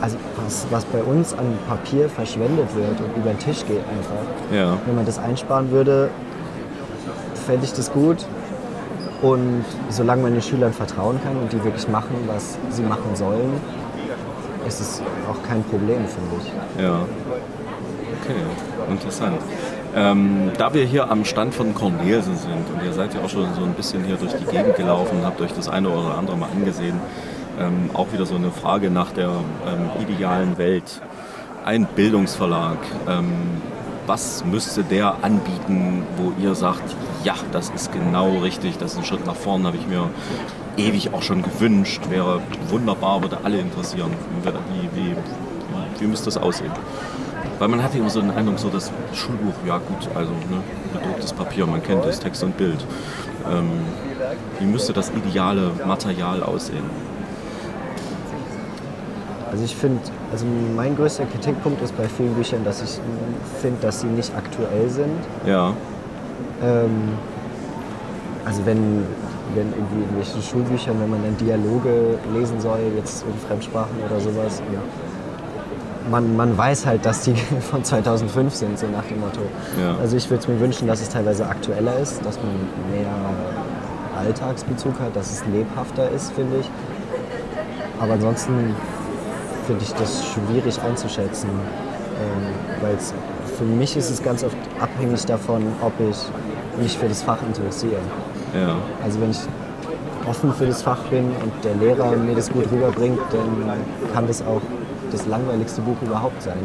also 0.00 0.16
was, 0.44 0.66
was 0.70 0.84
bei 0.84 1.02
uns 1.02 1.32
an 1.34 1.46
Papier 1.68 2.08
verschwendet 2.08 2.68
wird 2.76 3.00
und 3.00 3.16
über 3.20 3.30
den 3.30 3.38
Tisch 3.40 3.66
geht 3.66 3.78
einfach, 3.78 4.56
Ja, 4.56 4.76
wenn 4.86 4.94
man 4.94 5.04
das 5.04 5.18
einsparen 5.18 5.72
würde, 5.72 6.10
fände 7.44 7.64
ich 7.64 7.72
das 7.72 7.92
gut. 7.92 8.24
Und 9.22 9.64
solange 9.88 10.22
man 10.22 10.32
den 10.32 10.42
Schülern 10.42 10.72
vertrauen 10.72 11.20
kann 11.22 11.36
und 11.36 11.52
die 11.52 11.62
wirklich 11.62 11.88
machen, 11.88 12.16
was 12.26 12.58
sie 12.70 12.82
machen 12.82 13.14
sollen, 13.14 13.52
ist 14.66 14.80
es 14.80 15.02
auch 15.30 15.40
kein 15.48 15.62
Problem, 15.64 16.04
finde 16.06 16.36
ich. 16.40 16.82
ja. 16.82 17.00
Okay, 18.22 18.36
interessant. 18.90 19.38
Ähm, 19.94 20.52
da 20.56 20.72
wir 20.72 20.84
hier 20.84 21.10
am 21.10 21.24
Stand 21.24 21.54
von 21.54 21.74
Cornelsen 21.74 22.36
sind 22.36 22.70
und 22.72 22.84
ihr 22.84 22.92
seid 22.92 23.14
ja 23.14 23.20
auch 23.20 23.28
schon 23.28 23.52
so 23.54 23.62
ein 23.62 23.74
bisschen 23.74 24.04
hier 24.04 24.16
durch 24.16 24.32
die 24.32 24.44
Gegend 24.44 24.76
gelaufen 24.76 25.18
habt 25.24 25.40
euch 25.40 25.52
das 25.52 25.68
eine 25.68 25.88
oder 25.88 26.16
andere 26.16 26.36
mal 26.36 26.48
angesehen, 26.54 27.00
ähm, 27.60 27.90
auch 27.92 28.12
wieder 28.12 28.24
so 28.24 28.36
eine 28.36 28.50
Frage 28.50 28.90
nach 28.90 29.12
der 29.12 29.28
ähm, 29.28 29.90
idealen 30.08 30.56
Welt. 30.56 31.02
Ein 31.64 31.86
Bildungsverlag. 31.86 32.78
Ähm, 33.08 33.32
was 34.06 34.44
müsste 34.44 34.82
der 34.82 35.16
anbieten, 35.22 36.04
wo 36.16 36.32
ihr 36.42 36.54
sagt, 36.54 36.96
ja, 37.24 37.34
das 37.52 37.70
ist 37.70 37.92
genau 37.92 38.38
richtig, 38.38 38.78
das 38.78 38.92
ist 38.92 38.98
ein 38.98 39.04
Schritt 39.04 39.26
nach 39.26 39.36
vorn, 39.36 39.66
habe 39.66 39.76
ich 39.76 39.86
mir 39.86 40.08
ewig 40.76 41.12
auch 41.12 41.22
schon 41.22 41.42
gewünscht, 41.42 42.02
wäre 42.08 42.40
wunderbar, 42.68 43.22
würde 43.22 43.38
alle 43.42 43.58
interessieren. 43.58 44.10
Wie, 44.42 45.00
wie, 45.00 45.16
wie 45.98 46.06
müsste 46.06 46.26
das 46.26 46.36
aussehen? 46.36 46.72
Weil 47.58 47.68
man 47.68 47.82
hat 47.82 47.94
immer 47.94 48.10
so 48.10 48.20
den 48.20 48.30
Eindruck, 48.30 48.58
so 48.58 48.68
das 48.70 48.90
Schulbuch, 49.12 49.54
ja 49.66 49.78
gut, 49.78 50.08
also 50.14 50.32
ne, 50.32 50.62
bedrucktes 50.92 51.32
Papier, 51.32 51.66
man 51.66 51.82
kennt 51.82 52.04
es, 52.06 52.18
Text 52.18 52.42
und 52.42 52.56
Bild. 52.56 52.84
Ähm, 53.50 53.70
wie 54.58 54.66
müsste 54.66 54.92
das 54.92 55.10
ideale 55.10 55.70
Material 55.86 56.42
aussehen? 56.42 56.84
Also 59.50 59.64
ich 59.64 59.76
finde, 59.76 60.00
also 60.32 60.46
mein 60.74 60.96
größter 60.96 61.26
Kritikpunkt 61.26 61.82
ist 61.82 61.96
bei 61.96 62.08
vielen 62.08 62.34
Büchern, 62.34 62.64
dass 62.64 62.82
ich 62.82 62.98
finde, 63.60 63.82
dass 63.82 64.00
sie 64.00 64.06
nicht 64.06 64.34
aktuell 64.34 64.88
sind. 64.88 65.20
Ja. 65.46 65.74
Ähm, 66.62 67.18
also 68.44 68.64
wenn, 68.66 69.04
wenn 69.54 69.68
irgendwie 69.70 70.02
in 70.08 70.16
welchen 70.16 70.42
Schulbüchern, 70.42 71.00
wenn 71.00 71.10
man 71.10 71.22
dann 71.22 71.36
Dialoge 71.36 72.18
lesen 72.32 72.60
soll, 72.60 72.80
jetzt 72.96 73.24
in 73.24 73.46
Fremdsprachen 73.46 73.96
oder 74.08 74.20
sowas, 74.20 74.60
und 74.60 76.10
man, 76.10 76.36
man 76.36 76.56
weiß 76.56 76.86
halt, 76.86 77.04
dass 77.04 77.22
die 77.22 77.34
von 77.70 77.84
2005 77.84 78.54
sind, 78.54 78.78
so 78.78 78.86
nach 78.86 79.04
dem 79.04 79.20
Motto. 79.20 79.40
Ja. 79.80 79.96
Also 80.00 80.16
ich 80.16 80.28
würde 80.28 80.42
es 80.42 80.48
mir 80.48 80.58
wünschen, 80.60 80.88
dass 80.88 81.00
es 81.00 81.08
teilweise 81.08 81.46
aktueller 81.46 81.98
ist, 81.98 82.24
dass 82.24 82.38
man 82.38 82.54
mehr 82.90 83.12
Alltagsbezug 84.18 84.98
hat, 85.00 85.14
dass 85.16 85.30
es 85.32 85.46
lebhafter 85.46 86.10
ist, 86.10 86.32
finde 86.32 86.58
ich. 86.60 86.70
Aber 88.00 88.14
ansonsten 88.14 88.74
finde 89.66 89.82
ich 89.84 89.92
das 89.94 90.24
schwierig 90.26 90.80
einzuschätzen, 90.82 91.50
ähm, 91.50 92.82
weil 92.82 92.96
für 93.56 93.64
mich 93.64 93.96
ist 93.96 94.10
es 94.10 94.22
ganz 94.22 94.42
oft 94.42 94.56
abhängig 94.80 95.24
davon, 95.26 95.62
ob 95.80 95.92
ich 96.00 96.16
mich 96.80 96.98
für 96.98 97.08
das 97.08 97.22
Fach 97.22 97.38
interessiere. 97.46 98.00
Ja. 98.54 98.76
Also 99.02 99.20
wenn 99.20 99.30
ich 99.30 99.40
offen 100.28 100.52
für 100.52 100.66
das 100.66 100.82
Fach 100.82 100.98
bin 101.10 101.24
und 101.42 101.52
der 101.64 101.74
Lehrer 101.74 102.16
mir 102.16 102.34
das 102.34 102.50
gut 102.50 102.70
rüberbringt, 102.70 103.20
dann 103.30 103.78
kann 104.12 104.26
das 104.26 104.42
auch 104.42 104.60
das 105.10 105.26
langweiligste 105.26 105.80
Buch 105.82 105.96
überhaupt 106.02 106.42
sein. 106.42 106.58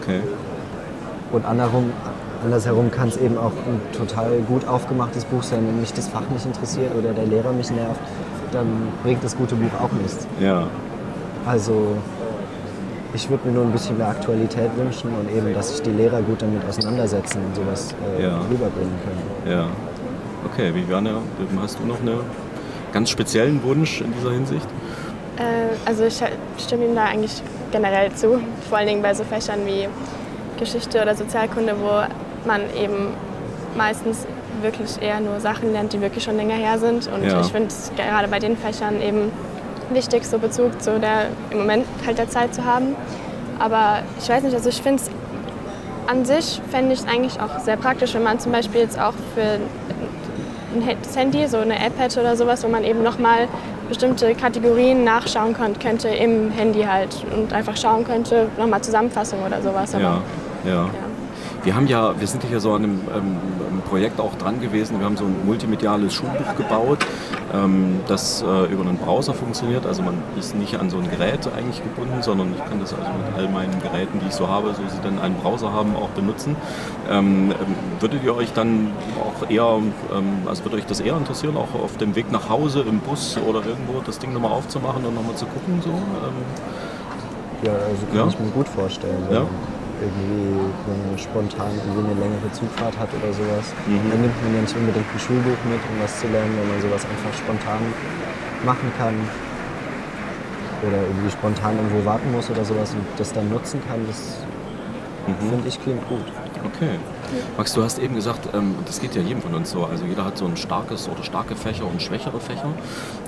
Okay. 0.00 0.20
Und 1.32 1.44
andersherum, 1.44 1.92
andersherum 2.44 2.90
kann 2.90 3.08
es 3.08 3.16
eben 3.16 3.36
auch 3.36 3.52
ein 3.66 3.80
total 3.92 4.38
gut 4.46 4.66
aufgemachtes 4.68 5.24
Buch 5.24 5.42
sein, 5.42 5.66
wenn 5.66 5.80
mich 5.80 5.92
das 5.92 6.08
Fach 6.08 6.28
nicht 6.32 6.46
interessiert 6.46 6.92
oder 6.96 7.12
der 7.12 7.26
Lehrer 7.26 7.52
mich 7.52 7.70
nervt, 7.70 8.00
dann 8.52 8.66
bringt 9.02 9.24
das 9.24 9.36
gute 9.36 9.54
Buch 9.56 9.80
auch 9.80 9.92
nichts. 10.00 10.26
Ja. 10.40 10.64
Also 11.46 11.96
ich 13.16 13.30
würde 13.30 13.48
mir 13.48 13.54
nur 13.54 13.64
ein 13.64 13.72
bisschen 13.72 13.96
mehr 13.96 14.08
Aktualität 14.08 14.70
wünschen 14.76 15.10
und 15.18 15.34
eben, 15.34 15.52
dass 15.54 15.70
sich 15.72 15.82
die 15.82 15.90
Lehrer 15.90 16.20
gut 16.20 16.42
damit 16.42 16.62
auseinandersetzen 16.68 17.40
und 17.46 17.56
sowas 17.56 17.94
äh, 18.18 18.22
Ja. 18.22 18.40
rüberbringen 18.50 18.92
können. 19.04 19.52
Ja. 19.58 19.66
Okay, 20.52 20.74
Viviane, 20.74 21.10
hast 21.60 21.78
du 21.80 21.86
noch 21.86 21.98
einen 22.00 22.20
ganz 22.92 23.08
speziellen 23.10 23.62
Wunsch 23.64 24.02
in 24.02 24.12
dieser 24.12 24.32
Hinsicht? 24.32 24.66
Äh, 25.38 25.42
also 25.88 26.04
ich 26.04 26.22
stimme 26.58 26.84
ihm 26.84 26.94
da 26.94 27.04
eigentlich 27.04 27.42
generell 27.72 28.12
zu, 28.12 28.38
vor 28.68 28.78
allen 28.78 28.86
Dingen 28.88 29.02
bei 29.02 29.14
so 29.14 29.24
Fächern 29.24 29.60
wie 29.64 29.88
Geschichte 30.60 31.00
oder 31.00 31.14
Sozialkunde, 31.14 31.74
wo 31.80 32.02
man 32.46 32.60
eben 32.78 33.08
meistens 33.76 34.26
wirklich 34.62 35.00
eher 35.00 35.20
nur 35.20 35.40
Sachen 35.40 35.72
lernt, 35.72 35.92
die 35.92 36.00
wirklich 36.00 36.22
schon 36.24 36.36
länger 36.36 36.54
her 36.54 36.78
sind. 36.78 37.08
Und 37.12 37.24
Ja. 37.24 37.40
ich 37.40 37.48
finde 37.50 37.68
es 37.68 37.90
gerade 37.96 38.28
bei 38.28 38.38
den 38.38 38.56
Fächern 38.58 39.00
eben 39.00 39.30
wichtig, 39.90 40.24
so 40.26 40.38
Bezug 40.38 40.80
zu 40.82 40.98
der 40.98 41.28
im 41.50 41.58
Moment 41.58 41.86
halt 42.06 42.18
der 42.18 42.28
Zeit 42.28 42.54
zu 42.54 42.64
haben. 42.64 42.96
Aber 43.58 44.00
ich 44.20 44.28
weiß 44.28 44.42
nicht, 44.42 44.54
also 44.54 44.68
ich 44.68 44.82
finde 44.82 45.02
es 45.02 45.10
an 46.08 46.24
sich 46.24 46.60
fände 46.70 46.92
ich 46.92 47.00
es 47.00 47.06
eigentlich 47.06 47.40
auch 47.40 47.58
sehr 47.58 47.76
praktisch, 47.76 48.14
wenn 48.14 48.22
man 48.22 48.38
zum 48.38 48.52
Beispiel 48.52 48.80
jetzt 48.80 48.98
auch 48.98 49.14
für 49.34 49.58
ein 50.80 50.96
das 51.02 51.16
Handy 51.16 51.46
so 51.48 51.58
eine 51.58 51.78
App 51.78 51.98
hätte 51.98 52.20
oder 52.20 52.36
sowas, 52.36 52.62
wo 52.62 52.68
man 52.68 52.84
eben 52.84 53.02
nochmal 53.02 53.48
bestimmte 53.88 54.34
Kategorien 54.34 55.04
nachschauen 55.04 55.54
könnte 55.54 56.08
im 56.08 56.50
Handy 56.50 56.82
halt 56.82 57.24
und 57.34 57.52
einfach 57.52 57.76
schauen 57.76 58.04
könnte, 58.04 58.48
nochmal 58.58 58.82
Zusammenfassung 58.82 59.38
oder 59.44 59.62
sowas. 59.62 59.94
Aber, 59.94 60.02
Ja. 60.02 60.22
Ja. 60.64 60.72
ja. 60.72 60.90
Wir 61.66 61.74
haben 61.74 61.88
ja, 61.88 62.14
wir 62.16 62.28
sind 62.28 62.44
ja 62.48 62.60
so 62.60 62.74
an 62.74 62.84
einem, 62.84 63.00
ähm, 63.12 63.82
Projekt 63.88 64.20
auch 64.20 64.34
dran 64.36 64.60
gewesen. 64.60 65.00
Wir 65.00 65.06
haben 65.06 65.16
so 65.16 65.24
ein 65.24 65.34
multimediales 65.44 66.14
Schulbuch 66.14 66.54
gebaut, 66.56 66.98
ähm, 67.52 68.00
das 68.06 68.42
äh, 68.42 68.72
über 68.72 68.82
einen 68.82 68.98
Browser 68.98 69.34
funktioniert. 69.34 69.84
Also 69.84 70.02
man 70.02 70.14
ist 70.38 70.54
nicht 70.54 70.78
an 70.78 70.90
so 70.90 70.98
ein 70.98 71.10
Gerät 71.10 71.48
eigentlich 71.56 71.82
gebunden, 71.82 72.22
sondern 72.22 72.52
ich 72.56 72.64
kann 72.64 72.78
das 72.78 72.94
also 72.94 73.06
mit 73.10 73.36
all 73.36 73.48
meinen 73.48 73.80
Geräten, 73.82 74.20
die 74.20 74.26
ich 74.28 74.34
so 74.34 74.46
habe, 74.48 74.68
so 74.74 74.82
sie 74.88 75.00
dann 75.02 75.18
einen 75.18 75.34
Browser 75.36 75.72
haben, 75.72 75.96
auch 75.96 76.08
benutzen. 76.10 76.54
Ähm, 77.10 77.50
ähm, 77.50 77.74
würdet 78.00 78.22
ihr 78.24 78.36
euch 78.36 78.52
dann 78.52 78.92
auch 79.20 79.50
eher, 79.50 79.78
ähm, 80.16 80.46
also 80.46 80.64
würde 80.64 80.76
euch 80.76 80.86
das 80.86 81.00
eher 81.00 81.16
interessieren, 81.16 81.56
auch 81.56 81.74
auf 81.80 81.96
dem 81.96 82.14
Weg 82.14 82.30
nach 82.30 82.48
Hause 82.48 82.84
im 82.88 83.00
Bus 83.00 83.38
oder 83.44 83.64
irgendwo 83.66 84.00
das 84.04 84.20
Ding 84.20 84.32
nochmal 84.32 84.52
aufzumachen 84.52 85.04
und 85.04 85.14
nochmal 85.16 85.34
zu 85.34 85.46
gucken? 85.46 85.80
So? 85.82 85.90
Ähm, 85.90 86.04
Ja, 87.62 87.72
also 87.72 88.06
kann 88.06 88.16
Ja? 88.16 88.26
ich 88.28 88.38
mir 88.38 88.50
gut 88.50 88.68
vorstellen. 88.68 89.18
Ja. 89.32 89.46
Irgendwie 90.00 90.52
man 90.86 91.18
spontan 91.18 91.72
irgendwie 91.74 92.10
eine 92.10 92.20
längere 92.20 92.52
Zugfahrt 92.52 92.98
hat 92.98 93.08
oder 93.14 93.32
sowas. 93.32 93.72
Mhm. 93.86 94.10
Dann 94.10 94.20
nimmt 94.22 94.42
man 94.44 94.54
ja 94.54 94.60
nicht 94.60 94.76
unbedingt 94.76 95.06
ein 95.08 95.18
Schulbuch 95.18 95.60
mit, 95.64 95.80
um 95.88 95.96
was 96.02 96.20
zu 96.20 96.26
lernen, 96.28 96.52
wenn 96.60 96.68
man 96.68 96.80
sowas 96.80 97.02
einfach 97.08 97.32
spontan 97.32 97.80
machen 98.64 98.92
kann. 98.98 99.14
Oder 100.86 101.00
irgendwie 101.08 101.30
spontan 101.30 101.76
irgendwo 101.76 102.04
warten 102.04 102.30
muss 102.32 102.50
oder 102.50 102.64
sowas 102.64 102.92
und 102.92 103.06
das 103.16 103.32
dann 103.32 103.48
nutzen 103.48 103.80
kann, 103.88 104.06
das 104.06 104.44
Mhm. 105.26 105.48
finde 105.48 105.68
ich 105.68 105.80
klingt 105.82 106.06
gut. 106.08 106.22
Okay. 106.64 106.98
Max, 107.56 107.72
du 107.72 107.82
hast 107.82 107.98
eben 107.98 108.14
gesagt, 108.14 108.48
ähm, 108.54 108.74
das 108.86 109.00
geht 109.00 109.14
ja 109.14 109.22
jedem 109.22 109.42
von 109.42 109.54
uns 109.54 109.70
so. 109.70 109.84
Also 109.84 110.04
jeder 110.04 110.24
hat 110.24 110.38
so 110.38 110.46
ein 110.46 110.56
starkes 110.56 111.08
oder 111.08 111.22
starke 111.22 111.56
Fächer 111.56 111.86
und 111.86 112.02
schwächere 112.02 112.40
Fächer, 112.40 112.72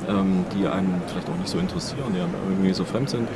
ähm, 0.08 0.44
die 0.54 0.66
einen 0.66 1.02
vielleicht 1.06 1.28
auch 1.28 1.36
nicht 1.36 1.48
so 1.48 1.58
interessieren, 1.58 2.12
die 2.14 2.20
einem 2.20 2.34
irgendwie 2.48 2.72
so 2.72 2.84
fremd 2.84 3.10
sind. 3.10 3.28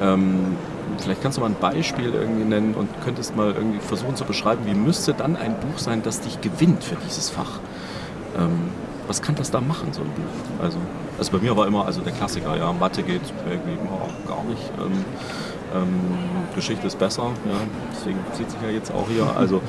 Ähm, 0.00 0.56
vielleicht 0.98 1.22
kannst 1.22 1.38
du 1.38 1.42
mal 1.42 1.48
ein 1.48 1.56
Beispiel 1.60 2.12
irgendwie 2.12 2.44
nennen 2.44 2.74
und 2.74 2.88
könntest 3.04 3.36
mal 3.36 3.52
irgendwie 3.52 3.80
versuchen 3.80 4.16
zu 4.16 4.24
beschreiben, 4.24 4.62
wie 4.66 4.74
müsste 4.74 5.14
dann 5.14 5.36
ein 5.36 5.54
Buch 5.58 5.78
sein, 5.78 6.02
das 6.02 6.20
dich 6.20 6.40
gewinnt 6.40 6.84
für 6.84 6.96
dieses 6.96 7.30
Fach? 7.30 7.60
Ähm, 8.36 8.70
was 9.06 9.22
kann 9.22 9.36
das 9.36 9.50
da 9.50 9.60
machen, 9.60 9.92
so 9.92 10.02
ein 10.02 10.10
Buch? 10.10 10.62
Also, 10.62 10.78
also 11.18 11.32
bei 11.32 11.38
mir 11.38 11.56
war 11.56 11.66
immer, 11.66 11.86
also 11.86 12.00
der 12.00 12.12
Klassiker, 12.12 12.56
ja, 12.56 12.72
Mathe 12.72 13.02
geht 13.02 13.22
irgendwie 13.48 13.78
oh, 13.88 14.28
gar 14.28 14.42
nicht. 14.44 14.70
Ähm, 15.74 15.88
Geschichte 16.54 16.86
ist 16.86 16.98
besser, 16.98 17.24
ja, 17.24 17.58
deswegen 17.92 18.18
sieht 18.32 18.50
sich 18.50 18.60
ja 18.62 18.70
jetzt 18.70 18.90
auch 18.92 19.08
hier. 19.08 19.26
Also, 19.36 19.60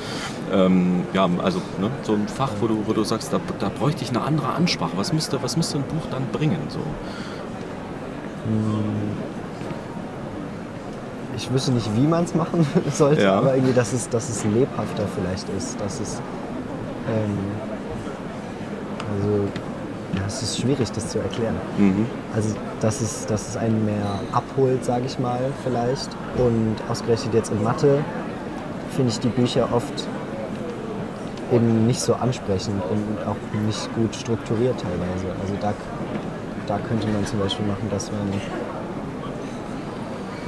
ähm, 0.52 1.02
ja, 1.12 1.28
also 1.42 1.58
ne, 1.80 1.90
so 2.02 2.12
ein 2.14 2.28
Fach, 2.28 2.52
wo 2.60 2.66
du, 2.68 2.86
wo 2.86 2.92
du 2.92 3.02
sagst, 3.04 3.32
da, 3.32 3.40
da 3.58 3.68
bräuchte 3.68 4.04
ich 4.04 4.10
eine 4.10 4.22
andere 4.22 4.48
Ansprache. 4.48 4.92
Was 4.96 5.12
müsste, 5.12 5.42
was 5.42 5.56
müsste 5.56 5.78
ein 5.78 5.84
Buch 5.84 6.06
dann 6.10 6.26
bringen? 6.32 6.58
So? 6.68 6.78
Ich 11.36 11.52
wüsste 11.52 11.72
nicht, 11.72 11.88
wie 11.94 12.06
man 12.06 12.24
es 12.24 12.34
machen 12.34 12.66
sollte, 12.92 13.22
Ja. 13.22 13.38
aber 13.38 13.54
irgendwie, 13.54 13.74
dass 13.74 13.92
es, 13.92 14.08
dass 14.08 14.28
es 14.28 14.44
lebhafter 14.44 15.04
vielleicht 15.14 15.48
ist. 15.56 15.80
Dass 15.80 16.00
es, 16.00 16.20
ähm, 17.08 17.38
also, 19.14 19.44
es 20.28 20.42
ist 20.42 20.60
schwierig, 20.60 20.90
das 20.92 21.08
zu 21.08 21.18
erklären. 21.18 21.56
Mhm. 21.76 22.06
Also, 22.34 22.54
dass 22.80 23.00
es, 23.00 23.26
dass 23.26 23.48
es 23.48 23.56
einen 23.56 23.84
mehr 23.84 24.20
abholt, 24.32 24.84
sage 24.84 25.04
ich 25.06 25.18
mal, 25.18 25.40
vielleicht. 25.64 26.10
Und 26.36 26.76
ausgerechnet 26.88 27.34
jetzt 27.34 27.50
in 27.50 27.62
Mathe 27.62 28.04
finde 28.94 29.10
ich 29.10 29.20
die 29.20 29.28
Bücher 29.28 29.68
oft 29.72 30.06
eben 31.52 31.86
nicht 31.86 32.00
so 32.00 32.14
ansprechend 32.14 32.82
und 32.90 33.26
auch 33.26 33.36
nicht 33.66 33.94
gut 33.94 34.14
strukturiert 34.14 34.76
teilweise. 34.80 35.34
Also 35.40 35.54
da, 35.60 35.72
da 36.66 36.78
könnte 36.78 37.08
man 37.08 37.24
zum 37.26 37.38
Beispiel 37.38 37.66
machen, 37.66 37.88
dass 37.90 38.10
man 38.12 38.40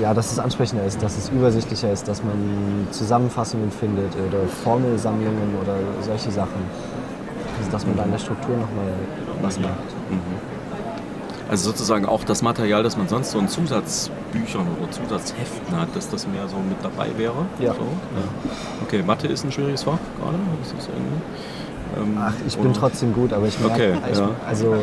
ja, 0.01 0.15
dass 0.15 0.33
es 0.33 0.39
ansprechender 0.39 0.85
ist, 0.85 1.03
dass 1.03 1.19
es 1.19 1.29
übersichtlicher 1.29 1.93
ist, 1.93 2.09
dass 2.09 2.23
man 2.23 2.89
Zusammenfassungen 2.91 3.71
findet 3.71 4.15
oder 4.15 4.47
Formelsammlungen 4.65 5.55
oder 5.63 5.77
solche 6.01 6.31
Sachen. 6.31 6.63
Dass 7.71 7.87
man 7.87 7.97
da 7.97 8.05
in 8.05 8.11
der 8.11 8.19
Struktur 8.19 8.57
nochmal 8.57 8.93
was 9.43 9.59
macht. 9.61 9.73
Also 11.51 11.71
sozusagen 11.71 12.07
auch 12.07 12.23
das 12.25 12.43
Material, 12.43 12.83
das 12.85 12.97
man 12.97 13.09
sonst 13.09 13.33
so 13.33 13.39
in 13.41 13.49
Zusatzbüchern 13.49 14.67
oder 14.81 14.91
Zusatzheften 14.91 15.77
hat, 15.81 15.89
dass 15.97 16.09
das 16.09 16.27
mehr 16.29 16.47
so 16.49 16.57
mit 16.59 16.79
dabei 16.83 17.09
wäre. 17.17 17.35
Ja. 17.59 17.75
So, 17.75 17.81
ja. 17.81 18.53
Okay, 18.87 19.03
Mathe 19.05 19.27
ist 19.27 19.45
ein 19.45 19.51
schwieriges 19.51 19.83
Fach 19.83 19.99
gerade. 20.21 20.39
Das 20.63 20.73
ist 20.73 20.89
irgendwie, 20.89 22.11
ähm, 22.13 22.19
Ach, 22.21 22.35
ich 22.47 22.57
bin 22.57 22.73
trotzdem 22.73 23.13
gut, 23.13 23.33
aber 23.33 23.47
ich 23.47 23.59
merke, 23.59 23.75
Okay, 23.75 23.93
ich, 24.13 24.19
ja. 24.19 24.31
also 24.47 24.75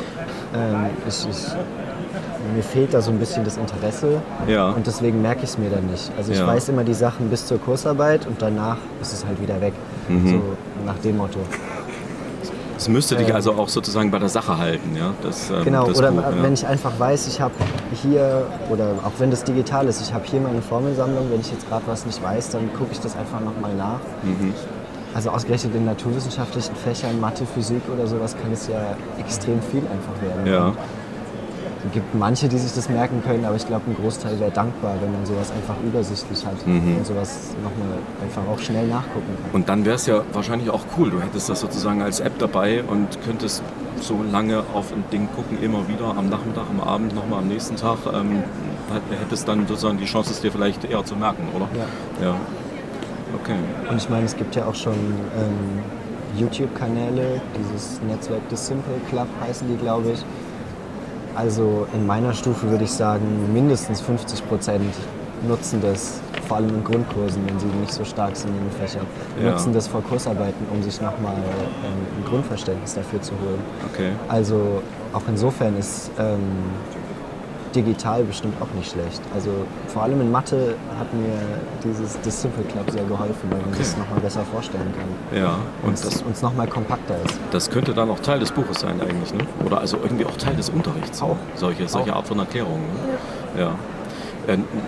ähm, 0.53 0.87
ich, 1.07 1.27
ich, 1.29 1.47
mir 2.53 2.63
fehlt 2.63 2.93
da 2.93 3.01
so 3.01 3.11
ein 3.11 3.19
bisschen 3.19 3.45
das 3.45 3.55
Interesse 3.55 4.21
Ja. 4.47 4.71
und 4.71 4.85
deswegen 4.87 5.21
merke 5.21 5.43
ich 5.43 5.49
es 5.51 5.57
mir 5.57 5.69
dann 5.69 5.85
nicht. 5.87 6.11
Also 6.17 6.33
ich 6.33 6.39
Ja. 6.39 6.47
weiß 6.47 6.67
immer 6.67 6.83
die 6.83 6.93
Sachen 6.93 7.29
bis 7.29 7.45
zur 7.45 7.59
Kursarbeit 7.61 8.27
und 8.27 8.41
danach 8.41 8.77
ist 9.01 9.13
es 9.13 9.25
halt 9.25 9.41
wieder 9.41 9.61
weg. 9.61 9.73
Mhm. 10.09 10.27
So 10.29 10.41
nach 10.85 10.97
dem 10.97 11.15
Motto. 11.15 11.39
Es 12.77 12.87
müsste 12.87 13.15
dich 13.15 13.29
Ähm. 13.29 13.35
also 13.35 13.53
auch 13.53 13.69
sozusagen 13.69 14.11
bei 14.11 14.19
der 14.19 14.29
Sache 14.29 14.57
halten, 14.57 14.95
ja? 14.95 15.13
Das, 15.23 15.49
ähm, 15.49 15.63
Genau, 15.63 15.87
das 15.87 15.97
oder 15.97 16.11
Buch, 16.11 16.21
ja. 16.21 16.43
wenn 16.43 16.53
ich 16.53 16.65
einfach 16.65 16.97
weiß, 16.97 17.27
ich 17.27 17.41
habe 17.41 17.53
hier, 18.01 18.45
oder 18.69 18.91
auch 19.03 19.13
wenn 19.17 19.31
das 19.31 19.43
digital 19.43 19.87
ist, 19.87 20.01
ich 20.01 20.13
habe 20.13 20.23
hier 20.25 20.39
meine 20.39 20.61
Formelsammlung, 20.61 21.31
wenn 21.31 21.41
ich 21.41 21.51
jetzt 21.51 21.67
gerade 21.67 21.83
was 21.87 22.05
nicht 22.05 22.21
weiß, 22.21 22.51
dann 22.51 22.71
gucke 22.73 22.91
ich 22.91 22.99
das 22.99 23.15
einfach 23.17 23.39
nochmal 23.39 23.73
nach. 23.73 23.99
Mhm. 24.23 24.53
Also 25.13 25.31
ausgerechnet 25.31 25.73
in 25.73 25.85
naturwissenschaftlichen 25.85 26.75
Fächern, 26.75 27.19
Mathe, 27.19 27.45
Physik 27.45 27.81
oder 27.91 28.05
sowas, 28.05 28.35
kann 28.39 28.51
es 28.51 28.67
ja 28.67 28.95
extrem 29.19 29.59
viel 29.61 29.81
einfach 29.81 30.21
werden. 30.21 30.45
Ja. 30.45 30.73
Es 31.87 31.93
gibt 31.93 32.13
manche, 32.15 32.47
die 32.49 32.57
sich 32.57 32.73
das 32.73 32.89
merken 32.89 33.21
können, 33.25 33.45
aber 33.45 33.55
ich 33.55 33.65
glaube, 33.65 33.83
ein 33.89 33.95
Großteil 33.95 34.39
wäre 34.39 34.51
dankbar, 34.51 34.95
wenn 35.01 35.11
man 35.11 35.25
sowas 35.25 35.51
einfach 35.51 35.75
übersichtlich 35.85 36.45
hat 36.45 36.65
Mhm. 36.67 36.97
und 36.97 37.05
sowas 37.05 37.51
nochmal 37.63 37.97
einfach 38.21 38.41
auch 38.51 38.59
schnell 38.59 38.87
nachgucken 38.87 39.35
kann. 39.41 39.51
Und 39.53 39.69
dann 39.69 39.85
wäre 39.85 39.95
es 39.95 40.05
ja 40.05 40.21
wahrscheinlich 40.33 40.69
auch 40.69 40.83
cool. 40.97 41.09
Du 41.11 41.21
hättest 41.21 41.49
das 41.49 41.59
sozusagen 41.61 42.01
als 42.01 42.19
App 42.19 42.37
dabei 42.39 42.83
und 42.83 43.07
könntest 43.25 43.63
so 44.01 44.21
lange 44.31 44.63
auf 44.73 44.91
ein 44.91 45.03
Ding 45.11 45.27
gucken, 45.35 45.57
immer 45.61 45.87
wieder 45.87 46.15
am 46.17 46.29
Nachmittag, 46.29 46.65
am 46.69 46.81
Abend, 46.81 47.15
nochmal 47.15 47.39
am 47.39 47.47
nächsten 47.47 47.75
Tag. 47.77 47.97
Ähm, 48.13 48.43
hätt- 48.93 49.19
hättest 49.21 49.47
dann 49.47 49.65
sozusagen 49.67 49.97
die 49.97 50.05
Chance, 50.05 50.31
es 50.31 50.41
dir 50.41 50.51
vielleicht 50.51 50.83
eher 50.85 51.03
zu 51.05 51.15
merken, 51.15 51.47
oder? 51.55 51.67
Ja. 52.19 52.25
Ja. 52.27 52.35
Okay. 53.41 53.55
Und 53.89 53.97
ich 53.97 54.09
meine, 54.09 54.25
es 54.25 54.35
gibt 54.35 54.55
ja 54.55 54.65
auch 54.65 54.75
schon 54.75 54.93
ähm, 54.93 55.81
YouTube-Kanäle, 56.37 57.41
dieses 57.59 57.99
Netzwerk 58.07 58.41
The 58.49 58.55
Simple 58.55 58.93
Club 59.09 59.27
heißen 59.41 59.67
die, 59.67 59.77
glaube 59.77 60.11
ich. 60.11 60.23
Also 61.37 61.85
in 61.93 62.07
meiner 62.07 62.33
Stufe 62.33 62.67
würde 62.71 62.83
ich 62.85 62.91
sagen, 62.91 63.21
mindestens 63.53 64.01
50 64.01 64.47
Prozent 64.49 64.91
nutzen 65.47 65.79
das, 65.83 66.19
vor 66.47 66.57
allem 66.57 66.69
in 66.69 66.83
Grundkursen, 66.83 67.43
wenn 67.47 67.59
sie 67.59 67.67
nicht 67.79 67.93
so 67.93 68.03
stark 68.03 68.35
sind 68.35 68.49
in 68.57 68.63
den 68.63 68.71
Fächern, 68.71 69.05
Ja. 69.39 69.51
nutzen 69.51 69.71
das 69.71 69.87
vor 69.87 70.01
Kursarbeiten, 70.01 70.65
um 70.73 70.81
sich 70.81 70.99
nochmal 70.99 71.35
ähm, 71.35 72.17
ein 72.17 72.25
Grundverständnis 72.27 72.95
dafür 72.95 73.21
zu 73.21 73.33
holen. 73.33 73.59
Okay. 73.93 74.09
Also 74.27 74.81
auch 75.13 75.21
insofern 75.27 75.77
ist 75.77 76.09
ähm, 76.17 76.39
digital 77.77 78.23
bestimmt 78.23 78.55
auch 78.61 78.67
nicht 78.75 78.91
schlecht. 78.91 79.21
Also 79.33 79.49
vor 79.87 80.03
allem 80.03 80.19
in 80.21 80.31
Mathe 80.31 80.75
hat 80.99 81.13
mir 81.13 81.37
dieses 81.83 82.17
The 82.23 82.29
Simple 82.31 82.63
Club 82.65 82.89
sehr 82.91 83.03
geholfen, 83.05 83.49
weil 83.49 83.59
man 83.59 83.69
Okay. 83.69 83.77
das 83.79 83.97
nochmal 83.97 84.19
besser 84.19 84.41
vorstellen 84.51 84.91
kann. 84.97 85.37
Ja. 85.39 85.55
Und 85.83 85.89
Und 85.89 86.05
das, 86.05 86.21
uns 86.23 86.41
nochmal 86.41 86.67
kompakter 86.67 87.15
ist. 87.25 87.39
das 87.51 87.69
könnte 87.69 87.93
dann 87.93 88.09
auch 88.09 88.19
Teil 88.19 88.39
des 88.39 88.51
Buches 88.51 88.79
sein 88.81 88.99
eigentlich, 89.01 89.33
ne? 89.33 89.45
Oder 89.65 89.79
also 89.79 89.97
irgendwie 90.03 90.25
auch 90.25 90.35
Teil 90.37 90.55
des 90.55 90.69
Unterrichts. 90.69 91.21
Auch. 91.21 91.37
Solche, 91.55 91.87
solche 91.87 92.11
Auch. 92.13 92.17
Art 92.17 92.27
von 92.27 92.39
Erklärungen. 92.39 92.83
Ne? 93.55 93.61
Ja. 93.61 93.67
Äh, 93.69 93.71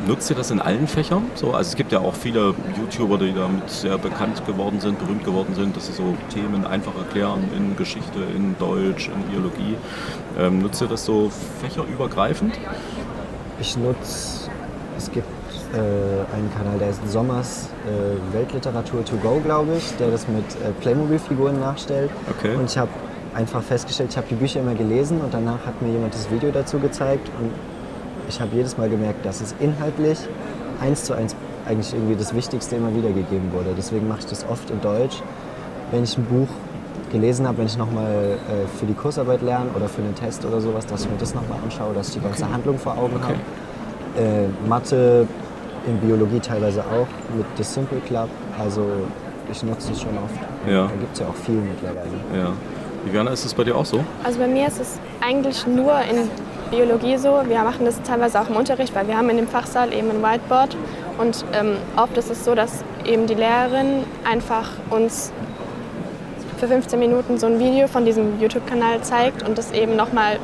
Nutzt 0.08 0.30
ihr 0.30 0.38
das 0.38 0.52
in 0.52 0.62
allen 0.62 0.88
Fächern? 0.88 1.24
So, 1.36 1.54
also 1.54 1.70
es 1.70 1.76
gibt 1.76 1.92
ja 1.92 2.00
auch 2.00 2.14
viele 2.14 2.54
YouTuber, 2.78 3.18
die 3.18 3.34
damit 3.34 3.70
sehr 3.70 3.98
bekannt 3.98 4.46
geworden 4.46 4.80
sind, 4.80 5.00
berühmt 5.00 5.26
geworden 5.26 5.54
sind, 5.54 5.76
dass 5.76 5.88
sie 5.88 5.94
so 5.94 6.16
Themen 6.34 6.66
einfach 6.66 6.96
erklären 6.98 7.50
in 7.56 7.76
Geschichte, 7.76 8.20
in 8.36 8.56
Deutsch, 8.58 9.10
in 9.10 9.22
Biologie. 9.30 9.76
Ähm, 10.40 10.62
nutzt 10.62 10.82
ihr 10.82 10.88
das 10.88 11.04
so 11.04 11.30
fächerübergreifend? 11.62 12.58
Ich 13.60 13.76
nutze, 13.76 14.50
es 14.98 15.12
gibt 15.12 15.28
äh, 15.74 15.78
einen 16.34 16.50
Kanal, 16.56 16.80
der 16.80 16.88
heißt 16.88 17.10
Sommers 17.10 17.68
äh, 17.86 18.34
Weltliteratur 18.34 19.04
to 19.04 19.18
go, 19.18 19.42
glaube 19.44 19.76
ich, 19.78 19.96
der 19.98 20.10
das 20.10 20.26
mit 20.30 20.46
äh, 20.56 20.72
Playmobil-Figuren 20.80 21.60
nachstellt. 21.60 22.12
Okay. 22.30 22.56
Und 22.56 22.70
ich 22.70 22.78
habe 22.78 22.90
einfach 23.34 23.62
festgestellt, 23.62 24.12
ich 24.12 24.18
habe 24.18 24.28
die 24.30 24.36
Bücher 24.36 24.62
immer 24.62 24.74
gelesen 24.74 25.20
und 25.22 25.34
danach 25.34 25.66
hat 25.66 25.82
mir 25.82 25.92
jemand 25.92 26.14
das 26.14 26.32
Video 26.32 26.50
dazu 26.52 26.80
gezeigt 26.80 27.30
und 27.40 27.52
ich 28.30 28.40
habe 28.40 28.56
jedes 28.56 28.78
Mal 28.78 28.90
gemerkt, 28.90 29.26
dass 29.26 29.42
es 29.42 29.54
inhaltlich 29.60 30.18
eins 30.82 31.04
zu 31.04 31.14
eins 31.14 31.36
eigentlich 31.68 31.94
irgendwie 31.94 32.16
das 32.16 32.34
Wichtigste 32.34 32.76
immer 32.78 32.94
wiedergegeben 32.96 33.52
wurde. 33.52 33.74
Deswegen 33.78 34.08
mache 34.08 34.20
ich 34.20 34.26
das 34.28 34.46
oft 34.48 34.70
in 34.70 34.80
Deutsch. 34.82 35.22
Wenn 35.92 36.04
ich 36.04 36.18
ein 36.18 36.24
Buch 36.26 36.48
gelesen 37.12 37.48
habe, 37.48 37.58
wenn 37.58 37.66
ich 37.66 37.78
nochmal 37.78 38.38
äh, 38.48 38.68
für 38.80 38.86
die 38.86 38.94
Kursarbeit 38.94 39.42
lerne 39.42 39.70
oder 39.76 39.90
für 39.90 40.02
einen 40.02 40.16
Test 40.16 40.46
oder 40.46 40.62
sowas, 40.62 40.86
dass 40.86 41.04
ich 41.04 41.10
mir 41.10 41.18
das 41.18 41.34
nochmal 41.34 41.58
anschaue, 41.64 41.94
dass 41.94 42.10
ich 42.10 42.14
die 42.16 42.20
ganze 42.22 42.44
Okay. 42.44 42.54
Handlung 42.54 42.78
vor 42.78 42.98
Augen 42.98 43.16
Okay. 43.16 43.34
habe. 44.16 44.26
Äh, 44.26 44.68
Mathe, 44.68 45.28
in 45.88 45.98
Biologie 46.00 46.40
teilweise 46.40 46.82
auch 46.82 47.08
mit 47.36 47.46
The 47.58 47.64
Simple 47.64 48.00
Club. 48.02 48.30
Also 48.60 48.86
ich 49.52 49.64
nutze 49.64 49.92
es 49.92 50.02
schon 50.02 50.12
oft. 50.24 50.70
Ja. 50.72 50.84
Da 50.84 50.92
gibt 51.00 51.14
es 51.14 51.20
ja 51.20 51.28
auch 51.28 51.36
viel 51.36 51.56
mittlerweile. 51.62 52.12
Ja. 52.36 52.52
Viviana, 53.06 53.32
ist 53.32 53.46
das 53.46 53.54
bei 53.54 53.64
dir 53.64 53.76
auch 53.76 53.86
so? 53.86 54.04
Also 54.24 54.40
bei 54.40 54.48
mir 54.48 54.68
ist 54.68 54.80
es 54.82 55.00
eigentlich 55.22 55.66
nur 55.66 55.94
in 56.02 56.30
Biologie 56.70 57.18
so. 57.18 57.42
Wir 57.48 57.60
machen 57.60 57.86
das 57.86 58.02
teilweise 58.04 58.40
auch 58.40 58.50
im 58.50 58.56
Unterricht, 58.56 58.94
weil 58.96 59.08
wir 59.08 59.18
haben 59.18 59.30
in 59.30 59.38
dem 59.38 59.48
Fachsaal 59.48 59.94
eben 59.94 60.10
ein 60.10 60.22
Whiteboard. 60.22 60.76
Und 61.18 61.46
ähm, 61.54 61.78
oft 61.96 62.18
ist 62.18 62.30
es 62.30 62.46
so, 62.46 62.56
dass 62.56 62.84
eben 63.06 63.28
die 63.28 63.34
Lehrerin 63.34 64.04
einfach 64.30 64.70
uns 64.90 65.32
für 66.58 66.68
15 66.68 67.00
Minuten 67.00 67.38
so 67.38 67.48
ein 67.48 67.60
Video 67.60 67.88
von 67.88 68.06
diesem 68.06 68.40
YouTube-Kanal 68.40 69.02
zeigt 69.02 69.48
und 69.48 69.58
das 69.58 69.72
eben 69.72 69.96
nochmal 69.96 70.38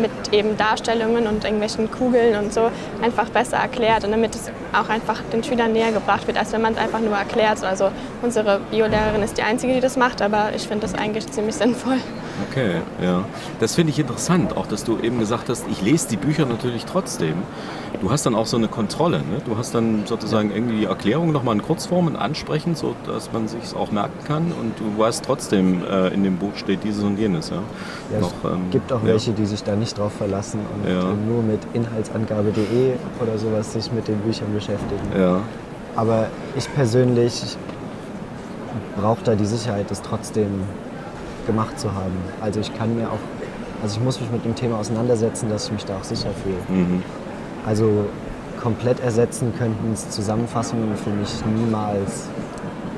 mit 0.00 0.10
eben 0.32 0.56
Darstellungen 0.56 1.26
und 1.26 1.44
irgendwelchen 1.44 1.90
Kugeln 1.90 2.36
und 2.36 2.52
so 2.52 2.70
einfach 3.02 3.28
besser 3.30 3.56
erklärt 3.56 4.04
und 4.04 4.10
damit 4.10 4.34
es 4.34 4.50
auch 4.72 4.88
einfach 4.88 5.22
den 5.32 5.42
Schülern 5.42 5.72
näher 5.72 5.92
gebracht 5.92 6.26
wird, 6.26 6.38
als 6.38 6.52
wenn 6.52 6.62
man 6.62 6.74
es 6.74 6.78
einfach 6.78 7.00
nur 7.00 7.16
erklärt. 7.16 7.64
Also 7.64 7.90
unsere 8.22 8.60
Biolehrerin 8.70 9.22
ist 9.22 9.38
die 9.38 9.42
Einzige, 9.42 9.74
die 9.74 9.80
das 9.80 9.96
macht, 9.96 10.22
aber 10.22 10.50
ich 10.54 10.68
finde 10.68 10.86
das 10.86 10.94
eigentlich 10.94 11.30
ziemlich 11.30 11.56
sinnvoll. 11.56 11.98
Okay, 12.50 12.80
ja. 13.02 13.24
Das 13.60 13.74
finde 13.74 13.90
ich 13.90 13.98
interessant, 13.98 14.56
auch 14.56 14.66
dass 14.66 14.84
du 14.84 14.98
eben 14.98 15.18
gesagt 15.18 15.48
hast, 15.48 15.64
ich 15.70 15.80
lese 15.82 16.08
die 16.08 16.16
Bücher 16.16 16.44
natürlich 16.44 16.84
trotzdem. 16.84 17.34
Du 18.02 18.10
hast 18.10 18.26
dann 18.26 18.34
auch 18.34 18.46
so 18.46 18.58
eine 18.58 18.68
Kontrolle, 18.68 19.18
ne? 19.18 19.40
Du 19.46 19.56
hast 19.56 19.74
dann 19.74 20.02
sozusagen 20.04 20.50
irgendwie 20.50 20.80
die 20.80 20.84
Erklärung 20.84 21.32
nochmal 21.32 21.54
in 21.54 21.62
Kurzform 21.62 22.08
und 22.08 22.16
ansprechend, 22.16 22.76
so 22.76 22.94
dass 23.06 23.32
man 23.32 23.48
sich 23.48 23.74
auch 23.74 23.90
merken 23.90 24.18
kann 24.26 24.52
und 24.52 24.78
du 24.78 24.98
weißt 25.00 25.24
trotzdem, 25.24 25.82
äh, 25.82 26.08
in 26.08 26.22
dem 26.24 26.36
Buch 26.36 26.56
steht 26.56 26.84
dieses 26.84 27.02
und 27.02 27.18
jenes, 27.18 27.48
ja. 27.48 27.62
Ja, 28.12 28.20
Noch, 28.20 28.32
es 28.44 28.50
ähm, 28.52 28.70
gibt 28.70 28.92
auch 28.92 29.00
ja. 29.00 29.08
welche, 29.08 29.32
die 29.32 29.46
sich 29.46 29.62
da 29.64 29.74
nicht 29.76 29.98
drauf 29.98 30.12
verlassen 30.12 30.60
und 30.74 30.90
Ja. 30.90 31.00
eben 31.10 31.26
nur 31.26 31.42
mit 31.42 31.60
Inhaltsangabe.de 31.72 32.92
oder 33.22 33.38
sowas 33.38 33.72
sich 33.72 33.90
mit 33.92 34.08
den 34.08 34.18
Büchern 34.18 34.52
beschäftigen. 34.52 35.00
Ja, 35.18 35.40
Aber 35.96 36.26
ich 36.54 36.72
persönlich 36.74 37.56
brauche 39.00 39.24
da 39.24 39.34
die 39.34 39.46
Sicherheit, 39.46 39.90
das 39.90 40.02
trotzdem 40.02 40.64
gemacht 41.46 41.78
zu 41.78 41.92
haben. 41.94 42.12
Also 42.40 42.60
ich 42.60 42.76
kann 42.76 42.94
mir 42.96 43.08
auch, 43.08 43.18
also 43.82 43.96
ich 43.98 44.04
muss 44.04 44.20
mich 44.20 44.30
mit 44.30 44.44
dem 44.44 44.54
Thema 44.54 44.78
auseinandersetzen, 44.78 45.48
dass 45.50 45.66
ich 45.66 45.72
mich 45.72 45.84
da 45.84 45.96
auch 45.96 46.04
sicher 46.04 46.30
fühle. 46.42 46.56
mhm. 46.80 47.02
Also 47.66 48.06
komplett 48.60 49.00
ersetzen 49.00 49.52
könnten 49.58 49.92
es 49.92 50.08
Zusammenfassungen 50.10 50.96
für 50.96 51.10
mich 51.10 51.28
niemals, 51.56 52.28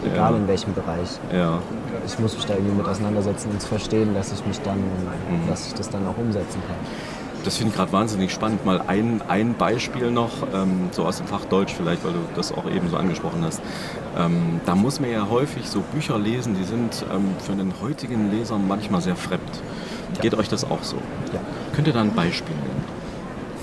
egal 0.05 0.33
Ja. 0.33 0.37
in 0.39 0.49
welchem 0.49 0.73
Bereich. 0.75 1.19
ja. 1.33 1.59
Ich 2.07 2.19
muss 2.19 2.35
mich 2.35 2.47
da 2.47 2.55
irgendwie 2.55 2.77
mit 2.77 2.87
auseinandersetzen 2.89 3.51
und 3.51 3.59
es 3.59 3.67
verstehen, 3.67 4.15
dass 4.15 4.33
ich 4.33 4.45
mich 4.47 4.59
dann, 4.61 4.77
Mhm. 4.79 5.47
dass 5.49 5.67
ich 5.67 5.75
das 5.75 5.91
dann 5.91 6.07
auch 6.07 6.17
umsetzen 6.17 6.61
kann. 6.67 6.77
Das 7.49 7.57
finde 7.57 7.71
ich 7.71 7.77
gerade 7.79 7.93
wahnsinnig 7.93 8.31
spannend. 8.31 8.67
Mal 8.67 8.83
ein, 8.89 9.23
ein 9.27 9.55
Beispiel 9.55 10.11
noch, 10.11 10.33
ähm, 10.53 10.91
so 10.91 11.07
aus 11.07 11.17
dem 11.17 11.27
Fach 11.27 11.47
Deutsch 11.47 11.73
vielleicht, 11.75 12.05
weil 12.05 12.13
du 12.13 12.19
das 12.37 12.53
auch 12.53 12.71
eben 12.71 12.91
so 12.91 12.99
angesprochen 12.99 13.43
hast. 13.43 13.63
Ähm, 14.19 14.61
da 14.67 14.75
muss 14.75 15.01
man 15.01 15.11
ja 15.11 15.31
häufig 15.31 15.67
so 15.67 15.81
Bücher 15.81 16.19
lesen, 16.19 16.55
die 16.61 16.65
sind 16.65 17.07
ähm, 17.11 17.35
für 17.39 17.55
den 17.55 17.73
heutigen 17.81 18.31
Leser 18.31 18.59
manchmal 18.59 19.01
sehr 19.01 19.17
fremd. 19.17 19.41
Geht 20.21 20.35
euch 20.35 20.51
das 20.51 20.65
auch 20.65 20.83
so? 20.83 20.97
Ja. 21.33 21.41
Könnt 21.75 21.87
ihr 21.87 21.95
da 21.95 22.03
ein 22.03 22.15
Beispiel 22.15 22.55
nennen? 22.55 22.85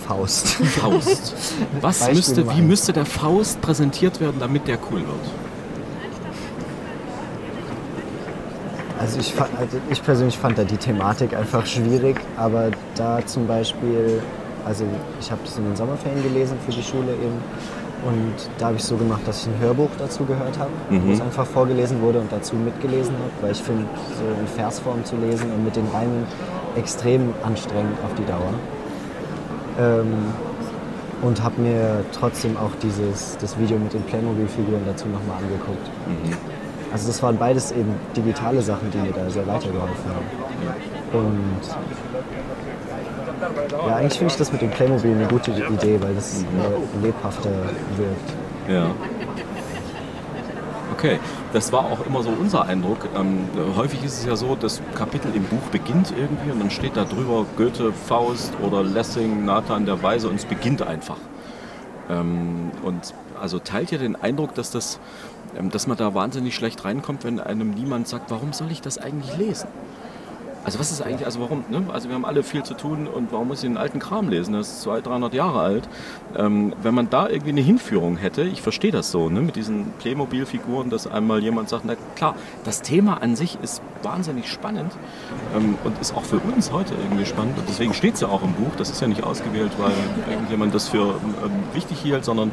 Faust. 0.08 0.48
Faust. 0.48 1.36
Was 1.82 2.00
Beispiel 2.00 2.16
müsste, 2.16 2.56
wie 2.58 2.62
müsste 2.64 2.92
der 2.92 3.06
Faust 3.06 3.62
präsentiert 3.62 4.20
werden, 4.20 4.38
damit 4.40 4.68
der 4.68 4.80
cool 4.90 5.02
wird? 5.02 5.45
Also 9.06 9.20
ich, 9.20 9.34
fa- 9.34 9.48
also 9.60 9.78
ich 9.90 10.02
persönlich 10.04 10.38
fand 10.38 10.58
da 10.58 10.64
die 10.64 10.78
Thematik 10.78 11.36
einfach 11.36 11.66
schwierig, 11.66 12.18
aber 12.38 12.72
da 12.96 13.20
zum 13.26 13.46
Beispiel, 13.46 14.22
also 14.66 14.84
ich 15.20 15.30
habe 15.30 15.42
das 15.46 15.58
in 15.58 15.66
den 15.66 15.76
Sommerferien 15.76 16.24
gelesen 16.24 16.58
für 16.66 16.72
die 16.72 16.82
Schule 16.82 17.12
eben 17.14 17.38
und 18.08 18.34
da 18.58 18.68
habe 18.68 18.78
ich 18.78 18.84
so 18.84 18.96
gemacht, 18.98 19.22
dass 19.26 19.42
ich 19.42 19.48
ein 19.54 19.60
Hörbuch 19.60 19.90
dazu 20.00 20.26
gehört 20.26 20.58
habe, 20.58 20.72
Mhm. 20.90 21.08
wo 21.08 21.12
es 21.12 21.22
einfach 21.22 21.46
vorgelesen 21.46 22.02
wurde 22.02 22.20
und 22.20 22.32
dazu 22.32 22.56
mitgelesen 22.56 23.14
habe, 23.14 23.32
weil 23.42 23.52
ich 23.52 23.62
finde, 23.62 23.86
so 24.18 24.24
in 24.42 24.48
Versform 24.48 25.06
zu 25.06 25.16
lesen 25.18 25.52
und 25.52 25.64
mit 25.64 25.76
den 25.76 25.88
Reimen 25.94 26.24
extrem 26.76 27.34
anstrengend 27.44 27.98
auf 28.04 28.14
die 28.16 28.26
Dauer. 28.26 28.54
Ähm, 29.80 30.14
und 31.22 31.42
habe 31.44 31.62
mir 31.62 32.04
trotzdem 32.12 32.58
auch 32.58 32.72
dieses, 32.84 33.38
das 33.40 33.58
Video 33.58 33.78
mit 33.78 33.94
den 33.94 34.04
Playmobil-Figuren 34.04 34.82
dazu 34.86 35.08
nochmal 35.08 35.38
angeguckt. 35.42 35.90
Also 36.96 37.08
das 37.08 37.22
waren 37.22 37.38
beides 37.38 37.74
eben 37.74 37.94
digitale 38.16 38.62
Sachen, 38.62 38.90
die 38.90 38.98
mir 38.98 39.12
da 39.12 39.30
sehr 39.30 39.46
weitergeholfen 39.46 40.06
haben. 40.08 40.26
Und 41.12 41.60
ja, 43.86 43.96
eigentlich 43.98 44.18
finde 44.18 44.32
ich 44.32 44.38
das 44.38 44.54
mit 44.54 44.62
dem 44.62 44.70
Playmobil 44.70 45.12
eine 45.12 45.28
gute 45.28 45.52
Idee, 45.52 46.00
weil 46.02 46.16
das 46.16 46.44
äh, 46.44 47.06
lebhafter 47.06 47.50
wirkt. 47.98 48.34
Ja. 48.70 48.92
Okay, 50.94 51.20
das 51.52 51.74
war 51.74 51.82
auch 51.82 52.06
immer 52.06 52.24
so 52.24 52.30
unser 52.30 52.64
Eindruck. 52.64 53.10
Ähm, 53.14 53.50
häufig 53.76 54.02
ist 54.06 54.20
es 54.20 54.26
ja 54.26 54.38
so, 54.38 54.56
das 54.56 54.82
Kapitel 54.98 55.36
im 55.36 55.44
Buch 55.44 55.68
beginnt 55.74 56.14
irgendwie 56.18 56.50
und 56.52 56.62
dann 56.62 56.72
steht 56.72 56.96
da 56.96 57.04
drüber 57.04 57.46
Goethe, 57.58 57.92
Faust 57.92 58.54
oder 58.66 58.84
Lessing, 58.84 59.44
Nathan 59.44 59.86
der 59.86 60.02
Weise 60.02 60.30
und 60.30 60.36
es 60.36 60.46
beginnt 60.46 60.82
einfach. 60.82 61.18
Ähm, 62.10 62.72
und 62.84 63.14
also 63.42 63.60
teilt 63.60 63.92
ihr 63.92 63.98
den 63.98 64.16
Eindruck, 64.16 64.56
dass, 64.56 64.72
das, 64.72 65.00
dass 65.72 65.88
man 65.88 65.98
da 65.98 66.14
wahnsinnig 66.14 66.56
schlecht 66.56 66.84
reinkommt, 66.86 67.24
wenn 67.24 67.40
einem 67.40 67.72
niemand 67.72 68.08
sagt, 68.08 68.32
warum 68.32 68.54
soll 68.54 68.72
ich 68.72 68.82
das 68.82 68.98
eigentlich 68.98 69.38
lesen? 69.38 69.68
Also 70.66 70.80
was 70.80 70.92
ist 70.92 71.02
eigentlich, 71.02 71.26
also 71.26 71.40
warum, 71.40 71.64
ne? 71.70 71.84
also 71.94 72.10
wir 72.10 72.16
haben 72.16 72.26
alle 72.26 72.42
viel 72.42 72.64
zu 72.64 72.74
tun 72.74 73.08
und 73.08 73.32
warum 73.32 73.48
muss 73.50 73.64
ich 73.64 73.70
den 73.70 73.78
alten 73.78 74.00
Kram 74.00 74.30
lesen, 74.30 74.54
das 74.54 74.68
ist 74.68 74.82
200, 74.82 75.06
300 75.08 75.34
Jahre 75.36 75.60
alt. 75.60 75.88
Ähm, 76.36 76.74
wenn 76.82 76.96
man 76.96 77.10
da 77.10 77.30
irgendwie 77.30 77.52
eine 77.52 77.62
Hinführung 77.62 78.18
hätte, 78.18 78.42
ich 78.42 78.64
verstehe 78.64 78.92
das 78.92 79.12
so, 79.12 79.30
ne? 79.30 79.42
mit 79.42 79.56
diesen 79.56 79.92
Playmobil-Figuren, 80.00 80.90
dass 80.90 81.06
einmal 81.06 81.44
jemand 81.44 81.70
sagt, 81.70 81.86
na 81.86 81.96
klar, 82.16 82.36
das 82.64 82.82
Thema 82.82 83.22
an 83.22 83.36
sich 83.36 83.60
ist 83.62 83.82
wahnsinnig 84.02 84.50
spannend 84.52 84.92
ähm, 85.56 85.78
und 85.84 86.00
ist 86.02 86.16
auch 86.16 86.24
für 86.24 86.38
uns 86.38 86.72
heute 86.72 86.96
irgendwie 86.96 87.26
spannend 87.26 87.58
und 87.60 87.70
deswegen 87.70 87.94
steht 87.94 88.16
es 88.16 88.22
ja 88.22 88.28
auch 88.28 88.44
im 88.44 88.54
Buch, 88.54 88.76
das 88.78 88.90
ist 88.90 89.02
ja 89.02 89.08
nicht 89.08 89.24
ausgewählt, 89.24 89.72
weil 89.78 89.94
irgendjemand 90.32 90.74
das 90.74 90.90
für 90.90 91.02
ähm, 91.04 91.64
wichtig 91.74 92.00
hielt, 92.00 92.26
sondern 92.26 92.52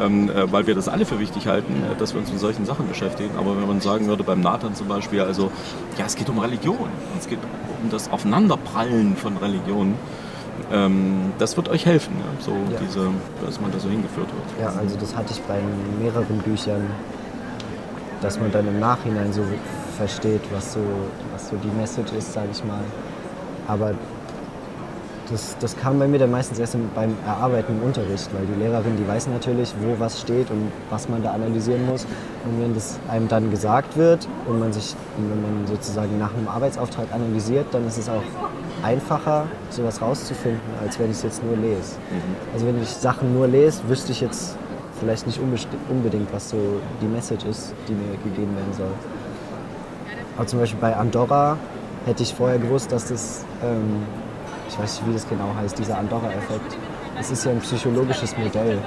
ähm, 0.00 0.30
äh, 0.30 0.50
weil 0.50 0.66
wir 0.66 0.74
das 0.74 0.88
alle 0.88 1.04
für 1.04 1.18
wichtig 1.18 1.46
halten, 1.46 1.74
äh, 1.84 1.98
dass 1.98 2.14
wir 2.14 2.20
uns 2.20 2.30
mit 2.30 2.40
solchen 2.40 2.64
Sachen 2.64 2.88
beschäftigen. 2.88 3.36
Aber 3.36 3.56
wenn 3.56 3.66
man 3.66 3.80
sagen 3.80 4.06
würde, 4.06 4.22
beim 4.22 4.40
Nathan 4.40 4.74
zum 4.74 4.88
Beispiel, 4.88 5.20
also 5.20 5.50
ja, 5.98 6.06
es 6.06 6.16
geht 6.16 6.28
um 6.28 6.38
Religion, 6.38 6.88
es 7.18 7.26
geht 7.26 7.41
um 7.82 7.90
das 7.90 8.10
Aufeinanderprallen 8.10 9.16
von 9.16 9.36
Religionen. 9.36 9.94
Ähm, 10.72 11.32
das 11.38 11.56
wird 11.56 11.68
euch 11.68 11.86
helfen, 11.86 12.14
ja? 12.18 12.44
so 12.44 12.52
Ja. 12.72 12.78
diese, 12.80 13.08
dass 13.44 13.60
man 13.60 13.72
da 13.72 13.78
so 13.78 13.88
hingeführt 13.88 14.28
wird. 14.28 14.60
Ja, 14.60 14.78
also 14.78 14.96
das 14.98 15.16
hatte 15.16 15.32
ich 15.32 15.40
bei 15.42 15.60
mehreren 16.00 16.38
Büchern, 16.38 16.82
dass 18.20 18.38
man 18.38 18.52
dann 18.52 18.68
im 18.68 18.78
Nachhinein 18.78 19.32
so 19.32 19.42
versteht, 19.96 20.40
was 20.52 20.74
so, 20.74 20.80
was 21.32 21.48
so 21.48 21.56
die 21.56 21.68
Message 21.80 22.12
ist, 22.12 22.32
sage 22.32 22.48
ich 22.52 22.64
mal. 22.64 22.80
Aber 23.66 23.92
das, 25.32 25.56
das 25.58 25.76
kam 25.76 25.98
bei 25.98 26.06
mir 26.06 26.18
dann 26.18 26.30
meistens 26.30 26.58
erst 26.58 26.74
im, 26.74 26.88
beim 26.94 27.16
Erarbeiten 27.26 27.76
im 27.76 27.82
Unterricht, 27.82 28.28
weil 28.34 28.46
die 28.46 28.62
Lehrerin, 28.62 28.96
die 28.96 29.08
weiß 29.08 29.28
natürlich, 29.28 29.74
wo 29.80 29.98
was 29.98 30.20
steht 30.20 30.50
und 30.50 30.70
was 30.90 31.08
man 31.08 31.22
da 31.22 31.32
analysieren 31.32 31.84
muss. 31.86 32.04
Und 32.44 32.60
wenn 32.60 32.74
das 32.74 32.98
einem 33.08 33.28
dann 33.28 33.50
gesagt 33.50 33.96
wird 33.96 34.28
und 34.46 34.60
man 34.60 34.72
sich, 34.72 34.94
wenn 35.16 35.42
man 35.42 35.66
sozusagen 35.66 36.18
nach 36.18 36.34
einem 36.34 36.48
Arbeitsauftrag 36.48 37.06
analysiert, 37.12 37.66
dann 37.72 37.86
ist 37.86 37.98
es 37.98 38.08
auch 38.08 38.22
einfacher, 38.82 39.46
sowas 39.70 40.00
rauszufinden, 40.00 40.60
als 40.84 40.98
wenn 40.98 41.06
ich 41.06 41.16
es 41.16 41.22
jetzt 41.22 41.42
nur 41.44 41.56
lese. 41.56 41.96
Also 42.52 42.66
wenn 42.66 42.80
ich 42.82 42.88
Sachen 42.88 43.32
nur 43.32 43.48
lese, 43.48 43.80
wüsste 43.88 44.12
ich 44.12 44.20
jetzt 44.20 44.56
vielleicht 45.00 45.26
nicht 45.26 45.40
unbedingt, 45.88 46.32
was 46.32 46.50
so 46.50 46.56
die 47.00 47.06
Message 47.06 47.44
ist, 47.44 47.74
die 47.88 47.92
mir 47.92 48.16
gegeben 48.22 48.54
werden 48.54 48.72
soll. 48.76 48.92
Aber 50.36 50.46
zum 50.46 50.60
Beispiel 50.60 50.80
bei 50.80 50.96
Andorra 50.96 51.56
hätte 52.06 52.22
ich 52.22 52.34
vorher 52.34 52.58
gewusst, 52.58 52.92
dass 52.92 53.08
das, 53.08 53.44
ähm, 53.62 54.02
ich 54.72 54.78
weiß 54.78 55.00
nicht, 55.00 55.08
wie 55.10 55.12
das 55.12 55.28
genau 55.28 55.54
heißt, 55.54 55.78
dieser 55.78 55.98
Andorra-Effekt. 55.98 56.76
Es 57.20 57.30
ist 57.30 57.44
ja 57.44 57.50
ein 57.50 57.60
psychologisches 57.60 58.36
Modell, 58.38 58.78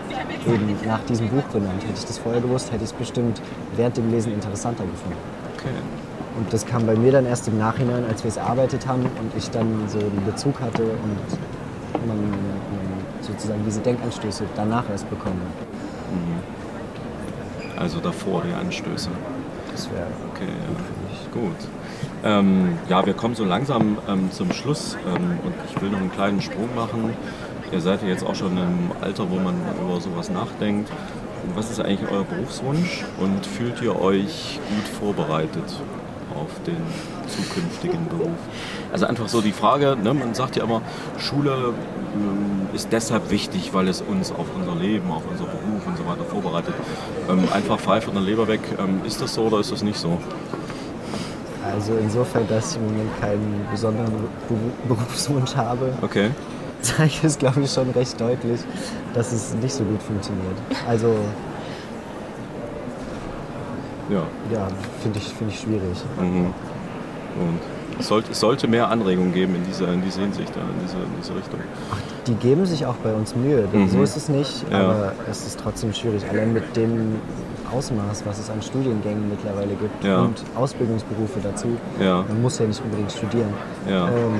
eben 0.47 0.75
nach 0.87 0.99
diesem 1.05 1.29
Buch 1.29 1.43
benannt. 1.53 1.83
Hätte 1.83 1.93
ich 1.95 2.05
das 2.05 2.17
vorher 2.17 2.41
gewusst, 2.41 2.71
hätte 2.71 2.83
ich 2.83 2.89
es 2.89 2.93
bestimmt 2.93 3.39
während 3.75 3.95
dem 3.97 4.09
Lesen 4.09 4.33
interessanter 4.33 4.83
gefunden. 4.83 5.17
Okay. 5.57 5.69
Und 6.37 6.51
das 6.51 6.65
kam 6.65 6.87
bei 6.87 6.95
mir 6.95 7.11
dann 7.11 7.25
erst 7.27 7.47
im 7.47 7.59
Nachhinein, 7.59 8.03
als 8.05 8.23
wir 8.23 8.29
es 8.29 8.37
erarbeitet 8.37 8.87
haben 8.87 9.03
und 9.03 9.31
ich 9.37 9.49
dann 9.51 9.87
so 9.87 9.99
einen 9.99 10.23
Bezug 10.25 10.59
hatte 10.59 10.83
und 10.83 12.07
man, 12.07 12.17
man 12.17 12.33
sozusagen 13.21 13.63
diese 13.63 13.79
Denkanstöße 13.81 14.43
danach 14.55 14.89
erst 14.89 15.07
bekommen 15.09 15.39
hat. 15.39 15.67
Also 17.81 17.99
davor 17.99 18.41
die 18.41 18.53
Anstöße. 18.53 19.09
Das 19.71 19.89
wäre 19.91 20.07
Okay, 20.33 20.47
ja. 20.47 21.39
gut. 21.39 21.57
Ähm, 22.25 22.79
ja, 22.89 23.05
wir 23.05 23.13
kommen 23.13 23.35
so 23.35 23.45
langsam 23.45 23.99
ähm, 24.09 24.31
zum 24.31 24.51
Schluss 24.51 24.97
ähm, 25.05 25.37
und 25.43 25.53
ich 25.69 25.79
will 25.79 25.91
noch 25.91 25.99
einen 25.99 26.11
kleinen 26.11 26.41
Sprung 26.41 26.73
machen. 26.75 27.13
Ihr 27.71 27.81
seid 27.81 28.01
ja 28.01 28.07
jetzt 28.07 28.25
auch 28.25 28.33
schon 28.33 28.57
im 28.57 28.91
Alter, 28.99 29.29
wo 29.29 29.35
man 29.35 29.53
über 29.79 30.01
sowas 30.01 30.31
nachdenkt. 30.31 30.91
Was 31.53 31.69
ist 31.69 31.79
eigentlich 31.79 32.09
euer 32.09 32.23
Berufswunsch 32.23 33.05
und 33.19 33.45
fühlt 33.45 33.79
ihr 33.83 34.01
euch 34.01 34.59
gut 34.69 34.87
vorbereitet 34.87 35.63
auf 36.33 36.49
den 36.65 36.77
zukünftigen 37.27 38.07
Beruf? 38.07 38.37
Also 38.91 39.05
einfach 39.05 39.27
so 39.27 39.41
die 39.41 39.51
Frage, 39.51 39.95
ne, 39.95 40.11
man 40.15 40.33
sagt 40.33 40.55
ja 40.55 40.63
immer, 40.63 40.81
Schule 41.19 41.75
ähm, 42.15 42.67
ist 42.73 42.91
deshalb 42.91 43.29
wichtig, 43.29 43.73
weil 43.73 43.87
es 43.87 44.01
uns 44.01 44.31
auf 44.31 44.47
unser 44.55 44.75
Leben, 44.75 45.11
auf 45.11 45.23
unser 45.29 45.45
Beruf 45.45 45.85
und 45.85 45.95
so 45.95 46.07
weiter 46.07 46.23
vorbereitet. 46.23 46.73
Ähm, 47.29 47.47
einfach 47.53 47.79
frei 47.79 48.01
von 48.01 48.15
der 48.15 48.23
Leber 48.23 48.47
weg, 48.47 48.61
ähm, 48.79 49.01
ist 49.05 49.21
das 49.21 49.35
so 49.35 49.43
oder 49.43 49.59
ist 49.59 49.71
das 49.71 49.83
nicht 49.83 49.99
so? 49.99 50.17
Also 51.75 51.93
insofern, 52.01 52.47
dass 52.47 52.71
ich 52.71 52.77
im 52.77 52.85
Moment 52.85 53.09
keinen 53.21 53.65
besonderen 53.69 54.13
Beru- 54.49 54.87
Berufswunsch 54.87 55.55
habe, 55.55 55.91
Okay. 56.01 56.29
zeige 56.81 57.07
ich 57.09 57.23
es, 57.23 57.37
glaube 57.37 57.61
ich, 57.61 57.71
schon 57.71 57.89
recht 57.91 58.19
deutlich, 58.19 58.61
dass 59.13 59.31
es 59.33 59.53
nicht 59.55 59.73
so 59.73 59.83
gut 59.83 60.01
funktioniert. 60.01 60.55
Also 60.87 61.13
Ja. 64.09 64.21
ja, 64.53 64.67
finde 65.01 65.17
ich, 65.19 65.33
find 65.33 65.51
ich 65.51 65.59
schwierig. 65.59 65.97
Mhm. 66.19 66.45
Und 67.37 67.59
es 67.99 68.07
sollte, 68.07 68.31
es 68.31 68.39
sollte 68.39 68.67
mehr 68.67 68.89
Anregungen 68.89 69.33
geben 69.33 69.55
in 69.55 69.63
dieser, 69.65 69.91
in 69.91 70.01
diese 70.03 70.21
Hinsicht, 70.21 70.53
in, 70.55 70.61
diese, 70.85 70.97
in 70.97 71.03
diese 71.19 71.35
Richtung. 71.35 71.59
Die 72.27 72.35
geben 72.35 72.65
sich 72.65 72.85
auch 72.85 72.95
bei 72.95 73.13
uns 73.13 73.35
Mühe, 73.35 73.67
Mhm. 73.73 73.89
so 73.89 74.01
ist 74.03 74.15
es 74.15 74.29
nicht, 74.29 74.63
Ja. 74.71 74.79
aber 74.81 75.11
es 75.29 75.45
ist 75.47 75.59
trotzdem 75.59 75.91
schwierig. 75.93 76.23
Allein 76.29 76.53
mit 76.53 76.75
dem 76.77 77.15
Ausmaß, 77.75 78.23
was 78.25 78.39
es 78.39 78.49
an 78.49 78.61
Studiengängen 78.61 79.29
mittlerweile 79.29 79.73
gibt 79.75 80.03
Ja. 80.03 80.21
und 80.21 80.41
Ausbildungsberufe 80.55 81.39
dazu. 81.43 81.67
Ja. 81.99 82.23
Man 82.27 82.41
muss 82.41 82.59
ja 82.59 82.65
nicht 82.67 82.81
unbedingt 82.83 83.11
studieren. 83.11 83.53
Ja. 83.89 84.07
Ähm, 84.07 84.39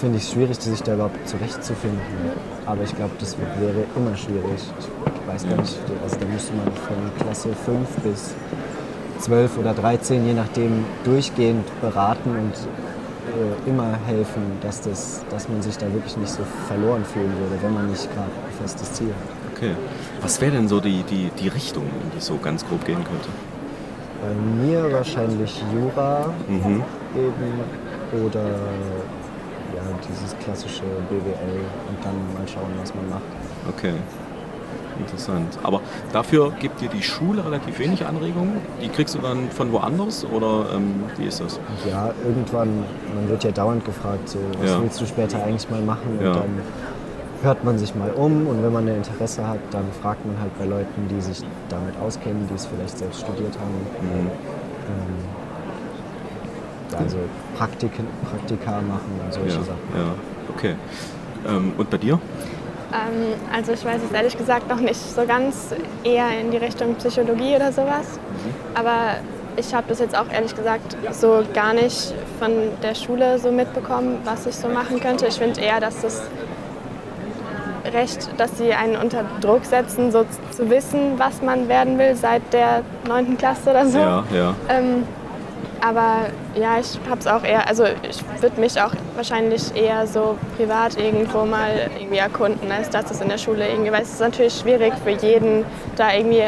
Finde 0.00 0.18
ich 0.18 0.28
schwierig, 0.28 0.58
sich 0.60 0.82
da 0.82 0.94
überhaupt 0.94 1.26
zurechtzufinden. 1.28 2.00
Aber 2.66 2.82
ich 2.82 2.94
glaube, 2.94 3.12
das 3.20 3.36
wäre 3.38 3.84
immer 3.96 4.16
schwierig. 4.16 4.44
Ich 4.58 5.32
weiß 5.32 5.48
gar 5.48 5.56
nicht, 5.60 5.78
also 6.02 6.16
da 6.16 6.26
müsste 6.26 6.52
man 6.54 6.66
von 6.66 6.96
Klasse 7.24 7.48
5 7.64 7.88
bis 8.02 8.34
12 9.20 9.58
oder 9.58 9.72
13, 9.72 10.26
je 10.26 10.34
nachdem, 10.34 10.84
durchgehend 11.04 11.64
beraten 11.80 12.30
und 12.30 12.52
äh, 13.34 13.70
immer 13.70 13.92
helfen, 14.06 14.42
dass, 14.62 14.80
das, 14.82 15.22
dass 15.30 15.48
man 15.48 15.62
sich 15.62 15.76
da 15.78 15.86
wirklich 15.92 16.16
nicht 16.16 16.30
so 16.32 16.42
verloren 16.68 17.04
fühlen 17.04 17.32
würde, 17.38 17.62
wenn 17.62 17.72
man 17.74 17.88
nicht 17.90 18.12
gerade 18.14 18.28
ein 18.30 18.62
festes 18.62 18.92
Ziel 18.92 19.08
hat. 19.08 19.54
Okay. 19.56 19.72
Was 20.24 20.40
wäre 20.40 20.52
denn 20.52 20.68
so 20.68 20.80
die, 20.80 21.02
die, 21.02 21.30
die 21.38 21.48
Richtung, 21.48 21.82
in 21.84 22.10
die 22.12 22.16
es 22.18 22.24
so 22.26 22.38
ganz 22.42 22.64
grob 22.66 22.82
gehen 22.86 23.04
könnte? 23.04 23.28
Bei 24.22 24.32
mir 24.64 24.90
wahrscheinlich 24.90 25.62
Jura 25.70 26.32
Mhm. 26.48 26.82
eben 27.14 28.24
oder 28.26 28.42
ja, 29.76 29.82
dieses 30.08 30.34
klassische 30.42 30.84
BWL 31.10 31.60
und 31.90 31.98
dann 32.02 32.14
mal 32.32 32.48
schauen, 32.48 32.70
was 32.80 32.94
man 32.94 33.10
macht. 33.10 33.22
Okay. 33.68 33.92
Interessant. 34.98 35.58
Aber 35.62 35.80
dafür 36.12 36.52
gibt 36.58 36.80
dir 36.80 36.88
die 36.88 37.02
Schule 37.02 37.44
relativ 37.44 37.78
wenig 37.78 38.06
Anregungen. 38.06 38.54
Die 38.80 38.88
kriegst 38.88 39.14
du 39.14 39.18
dann 39.18 39.50
von 39.50 39.72
woanders 39.72 40.24
oder 40.24 40.66
ähm, 40.74 41.04
wie 41.18 41.24
ist 41.26 41.40
das? 41.42 41.60
Ja, 41.86 42.12
irgendwann, 42.24 42.68
man 43.14 43.28
wird 43.28 43.44
ja 43.44 43.50
dauernd 43.50 43.84
gefragt, 43.84 44.26
so, 44.28 44.38
was 44.58 44.70
Ja. 44.70 44.80
willst 44.80 45.00
du 45.02 45.06
später 45.06 45.42
eigentlich 45.44 45.68
mal 45.68 45.82
machen? 45.82 46.16
Und 46.18 46.24
Ja. 46.24 46.32
dann 46.32 46.48
hört 47.44 47.62
man 47.62 47.78
sich 47.78 47.94
mal 47.94 48.10
um 48.10 48.46
und 48.46 48.62
wenn 48.62 48.72
man 48.72 48.88
ein 48.88 48.96
Interesse 48.96 49.46
hat, 49.46 49.58
dann 49.70 49.84
fragt 50.02 50.24
man 50.26 50.38
halt 50.40 50.56
bei 50.58 50.64
Leuten, 50.64 51.08
die 51.08 51.20
sich 51.20 51.42
damit 51.68 51.94
auskennen, 52.04 52.46
die 52.50 52.54
es 52.54 52.66
vielleicht 52.66 52.98
selbst 52.98 53.20
studiert 53.20 53.54
haben. 53.58 54.22
Mhm. 54.22 54.30
Ähm, 54.88 55.14
also 56.98 57.16
Praktiken, 57.56 58.06
Praktika 58.30 58.80
machen 58.80 59.20
und 59.24 59.32
solche 59.32 59.56
Ja, 59.58 59.64
Sachen. 59.64 59.78
ja. 59.96 60.14
okay. 60.54 60.74
Ähm, 61.48 61.72
und 61.76 61.90
bei 61.90 61.98
dir? 61.98 62.18
Ähm, 62.92 63.34
also 63.52 63.72
ich 63.72 63.84
weiß 63.84 64.00
es 64.08 64.12
ehrlich 64.12 64.36
gesagt 64.38 64.68
noch 64.68 64.80
nicht 64.80 65.00
so 65.00 65.26
ganz 65.26 65.74
eher 66.04 66.38
in 66.40 66.50
die 66.50 66.56
Richtung 66.58 66.94
Psychologie 66.94 67.56
oder 67.56 67.72
sowas. 67.72 68.18
Aber 68.74 69.16
ich 69.56 69.74
habe 69.74 69.86
das 69.88 69.98
jetzt 70.00 70.16
auch 70.16 70.30
ehrlich 70.32 70.54
gesagt 70.54 70.96
so 71.12 71.42
gar 71.52 71.74
nicht 71.74 72.14
von 72.38 72.52
der 72.82 72.94
Schule 72.94 73.38
so 73.38 73.50
mitbekommen, 73.50 74.18
was 74.24 74.46
ich 74.46 74.56
so 74.56 74.68
machen 74.68 75.00
könnte. 75.00 75.26
Ich 75.26 75.36
finde 75.36 75.60
eher, 75.60 75.80
dass 75.80 76.00
das 76.00 76.22
recht, 77.94 78.28
dass 78.36 78.58
sie 78.58 78.72
einen 78.74 78.96
unter 78.96 79.24
Druck 79.40 79.64
setzen, 79.64 80.10
so 80.12 80.24
zu 80.50 80.68
wissen, 80.68 81.18
was 81.18 81.40
man 81.42 81.68
werden 81.68 81.98
will 81.98 82.14
seit 82.16 82.42
der 82.52 82.82
9. 83.08 83.38
Klasse 83.38 83.70
oder 83.70 83.86
so. 83.86 83.98
Ja, 83.98 84.24
ja. 84.34 84.54
Ähm, 84.68 85.04
aber 85.80 86.26
ja, 86.54 86.78
ich 86.80 86.98
habe 87.10 87.20
es 87.20 87.26
auch 87.26 87.44
eher, 87.44 87.68
also 87.68 87.84
ich 88.08 88.22
würde 88.40 88.58
mich 88.60 88.80
auch 88.80 88.92
wahrscheinlich 89.16 89.74
eher 89.76 90.06
so 90.06 90.36
privat 90.56 90.98
irgendwo 90.98 91.44
mal 91.44 91.90
irgendwie 91.98 92.18
erkunden, 92.18 92.72
als 92.72 92.88
dass 92.90 93.10
es 93.10 93.20
in 93.20 93.28
der 93.28 93.38
Schule 93.38 93.68
irgendwie, 93.68 93.92
weil 93.92 94.02
es 94.02 94.12
ist 94.12 94.20
natürlich 94.20 94.54
schwierig 94.54 94.94
für 95.02 95.10
jeden, 95.10 95.64
da 95.96 96.12
irgendwie 96.12 96.44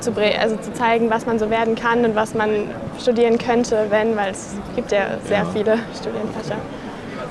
zu, 0.00 0.12
also 0.40 0.56
zu 0.56 0.72
zeigen, 0.72 1.08
was 1.10 1.24
man 1.26 1.38
so 1.38 1.50
werden 1.50 1.76
kann 1.76 2.04
und 2.04 2.16
was 2.16 2.34
man 2.34 2.50
studieren 2.98 3.38
könnte, 3.38 3.86
wenn, 3.90 4.16
weil 4.16 4.32
es 4.32 4.56
gibt 4.74 4.90
ja 4.92 5.02
sehr 5.24 5.38
Ja. 5.38 5.44
viele 5.52 5.78
Studienfächer. 5.94 6.56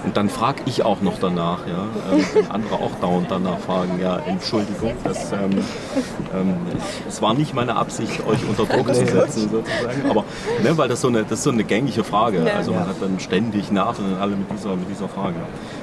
Und 0.03 0.15
dann 0.15 0.29
frage 0.29 0.61
ich 0.65 0.85
auch 0.85 1.01
noch 1.01 1.19
danach, 1.19 1.67
ja. 1.67 1.83
Ähm, 2.13 2.25
wenn 2.33 2.51
andere 2.51 2.75
auch 2.75 2.95
dauernd 3.01 3.29
danach 3.29 3.59
fragen, 3.59 3.99
ja, 4.01 4.17
Entschuldigung, 4.17 4.93
das, 5.03 5.31
ähm, 5.33 5.49
ähm, 6.33 6.55
es 7.07 7.21
war 7.21 7.33
nicht 7.33 7.53
meine 7.53 7.75
Absicht, 7.75 8.25
euch 8.25 8.39
unter 8.47 8.65
Druck 8.65 8.87
zu 8.95 9.05
setzen, 9.05 9.49
sozusagen. 9.49 10.09
Aber 10.09 10.23
ne, 10.63 10.77
weil 10.77 10.87
das 10.87 11.01
so 11.01 11.09
eine, 11.09 11.23
das 11.23 11.39
ist 11.39 11.43
so 11.43 11.51
eine 11.51 11.63
gängige 11.65 12.03
Frage. 12.03 12.49
Also 12.55 12.71
man 12.71 12.83
Ja. 12.83 12.87
hat 12.89 13.01
dann 13.01 13.19
ständig 13.19 13.71
Nerven 13.71 14.15
alle 14.19 14.35
mit 14.37 14.49
dieser, 14.51 14.75
mit 14.75 14.89
dieser 14.89 15.09
Frage. 15.09 15.35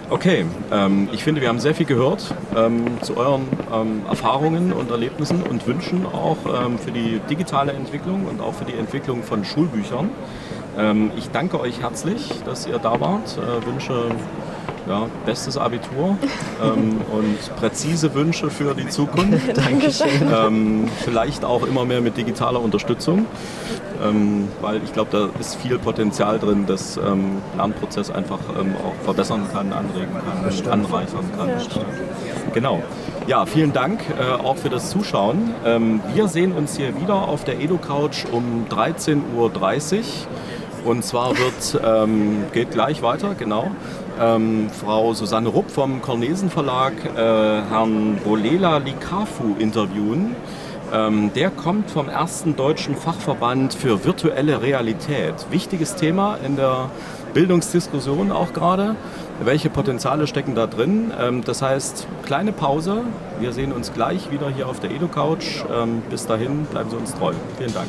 Okay, 0.08 0.46
ähm, 0.72 1.08
ich 1.12 1.22
finde, 1.22 1.40
wir 1.40 1.48
haben 1.48 1.60
sehr 1.60 1.74
viel 1.74 1.86
gehört 1.86 2.34
ähm, 2.56 2.84
zu 3.02 3.16
euren 3.16 3.42
ähm, 3.74 4.02
Erfahrungen 4.08 4.72
und 4.72 4.90
Erlebnissen 4.90 5.42
und 5.42 5.66
Wünschen 5.66 6.06
auch 6.06 6.38
ähm, 6.46 6.78
für 6.78 6.92
die 6.92 7.20
digitale 7.28 7.72
Entwicklung 7.72 8.24
und 8.26 8.40
auch 8.40 8.54
für 8.54 8.64
die 8.64 8.74
Entwicklung 8.74 9.22
von 9.22 9.44
Schulbüchern. 9.44 10.08
Ähm, 10.78 11.10
ich 11.16 11.30
danke 11.30 11.60
euch 11.60 11.80
herzlich, 11.80 12.30
dass 12.44 12.66
ihr 12.66 12.78
da 12.78 13.00
wart. 13.00 13.38
Äh, 13.38 13.66
wünsche 13.66 14.10
ja, 14.88 15.06
bestes 15.24 15.58
Abitur 15.58 16.16
ähm, 16.62 17.00
und 17.12 17.56
präzise 17.56 18.14
Wünsche 18.14 18.50
für 18.50 18.74
die 18.74 18.88
Zukunft. 18.88 19.48
Dankeschön. 19.56 20.08
Ähm, 20.32 20.88
vielleicht 21.04 21.44
auch 21.44 21.66
immer 21.66 21.84
mehr 21.84 22.00
mit 22.00 22.16
digitaler 22.16 22.60
Unterstützung, 22.60 23.26
ähm, 24.04 24.48
weil 24.60 24.82
ich 24.84 24.92
glaube, 24.92 25.10
da 25.10 25.40
ist 25.40 25.56
viel 25.56 25.78
Potenzial 25.78 26.38
drin, 26.38 26.64
das 26.66 26.96
ähm, 26.96 27.42
Lernprozess 27.56 28.10
einfach 28.10 28.38
ähm, 28.58 28.74
auch 28.76 29.04
verbessern 29.04 29.42
kann, 29.52 29.72
anregen 29.72 30.14
kann, 30.14 30.72
anreichern 30.72 31.24
kann. 31.36 31.48
Ja. 31.48 31.56
Genau. 32.54 32.82
Ja, 33.26 33.44
vielen 33.44 33.72
Dank 33.72 34.00
äh, 34.20 34.40
auch 34.40 34.56
für 34.56 34.70
das 34.70 34.90
Zuschauen. 34.90 35.52
Ähm, 35.64 36.00
wir 36.14 36.28
sehen 36.28 36.52
uns 36.52 36.76
hier 36.76 36.98
wieder 37.00 37.26
auf 37.26 37.42
der 37.42 37.60
Edu-Couch 37.60 38.24
um 38.30 38.66
13.30 38.70 39.16
Uhr. 39.36 39.50
Und 40.86 41.04
zwar 41.04 41.30
wird, 41.30 41.80
ähm, 41.84 42.44
geht 42.52 42.70
gleich 42.70 43.02
weiter, 43.02 43.34
genau. 43.36 43.72
Ähm, 44.20 44.68
Frau 44.70 45.12
Susanne 45.14 45.48
Rupp 45.48 45.68
vom 45.68 46.00
Cornesen 46.00 46.48
Verlag 46.48 46.92
äh, 47.04 47.18
Herrn 47.18 48.18
Bolela 48.24 48.78
Likafu 48.78 49.56
interviewen. 49.58 50.36
Ähm, 50.92 51.32
der 51.34 51.50
kommt 51.50 51.90
vom 51.90 52.08
ersten 52.08 52.54
deutschen 52.54 52.94
Fachverband 52.94 53.74
für 53.74 54.04
virtuelle 54.04 54.62
Realität. 54.62 55.34
Wichtiges 55.50 55.96
Thema 55.96 56.38
in 56.46 56.54
der 56.54 56.88
Bildungsdiskussion 57.34 58.30
auch 58.30 58.52
gerade. 58.52 58.94
Welche 59.42 59.70
Potenziale 59.70 60.28
stecken 60.28 60.54
da 60.54 60.68
drin? 60.68 61.12
Ähm, 61.20 61.42
das 61.44 61.62
heißt, 61.62 62.06
kleine 62.24 62.52
Pause. 62.52 63.02
Wir 63.40 63.50
sehen 63.50 63.72
uns 63.72 63.92
gleich 63.92 64.30
wieder 64.30 64.48
hier 64.50 64.68
auf 64.68 64.78
der 64.78 64.92
Edu-Couch. 64.92 65.64
Ähm, 65.68 66.02
bis 66.08 66.28
dahin 66.28 66.64
bleiben 66.66 66.90
Sie 66.90 66.96
uns 66.96 67.12
treu. 67.12 67.32
Vielen 67.58 67.74
Dank. 67.74 67.88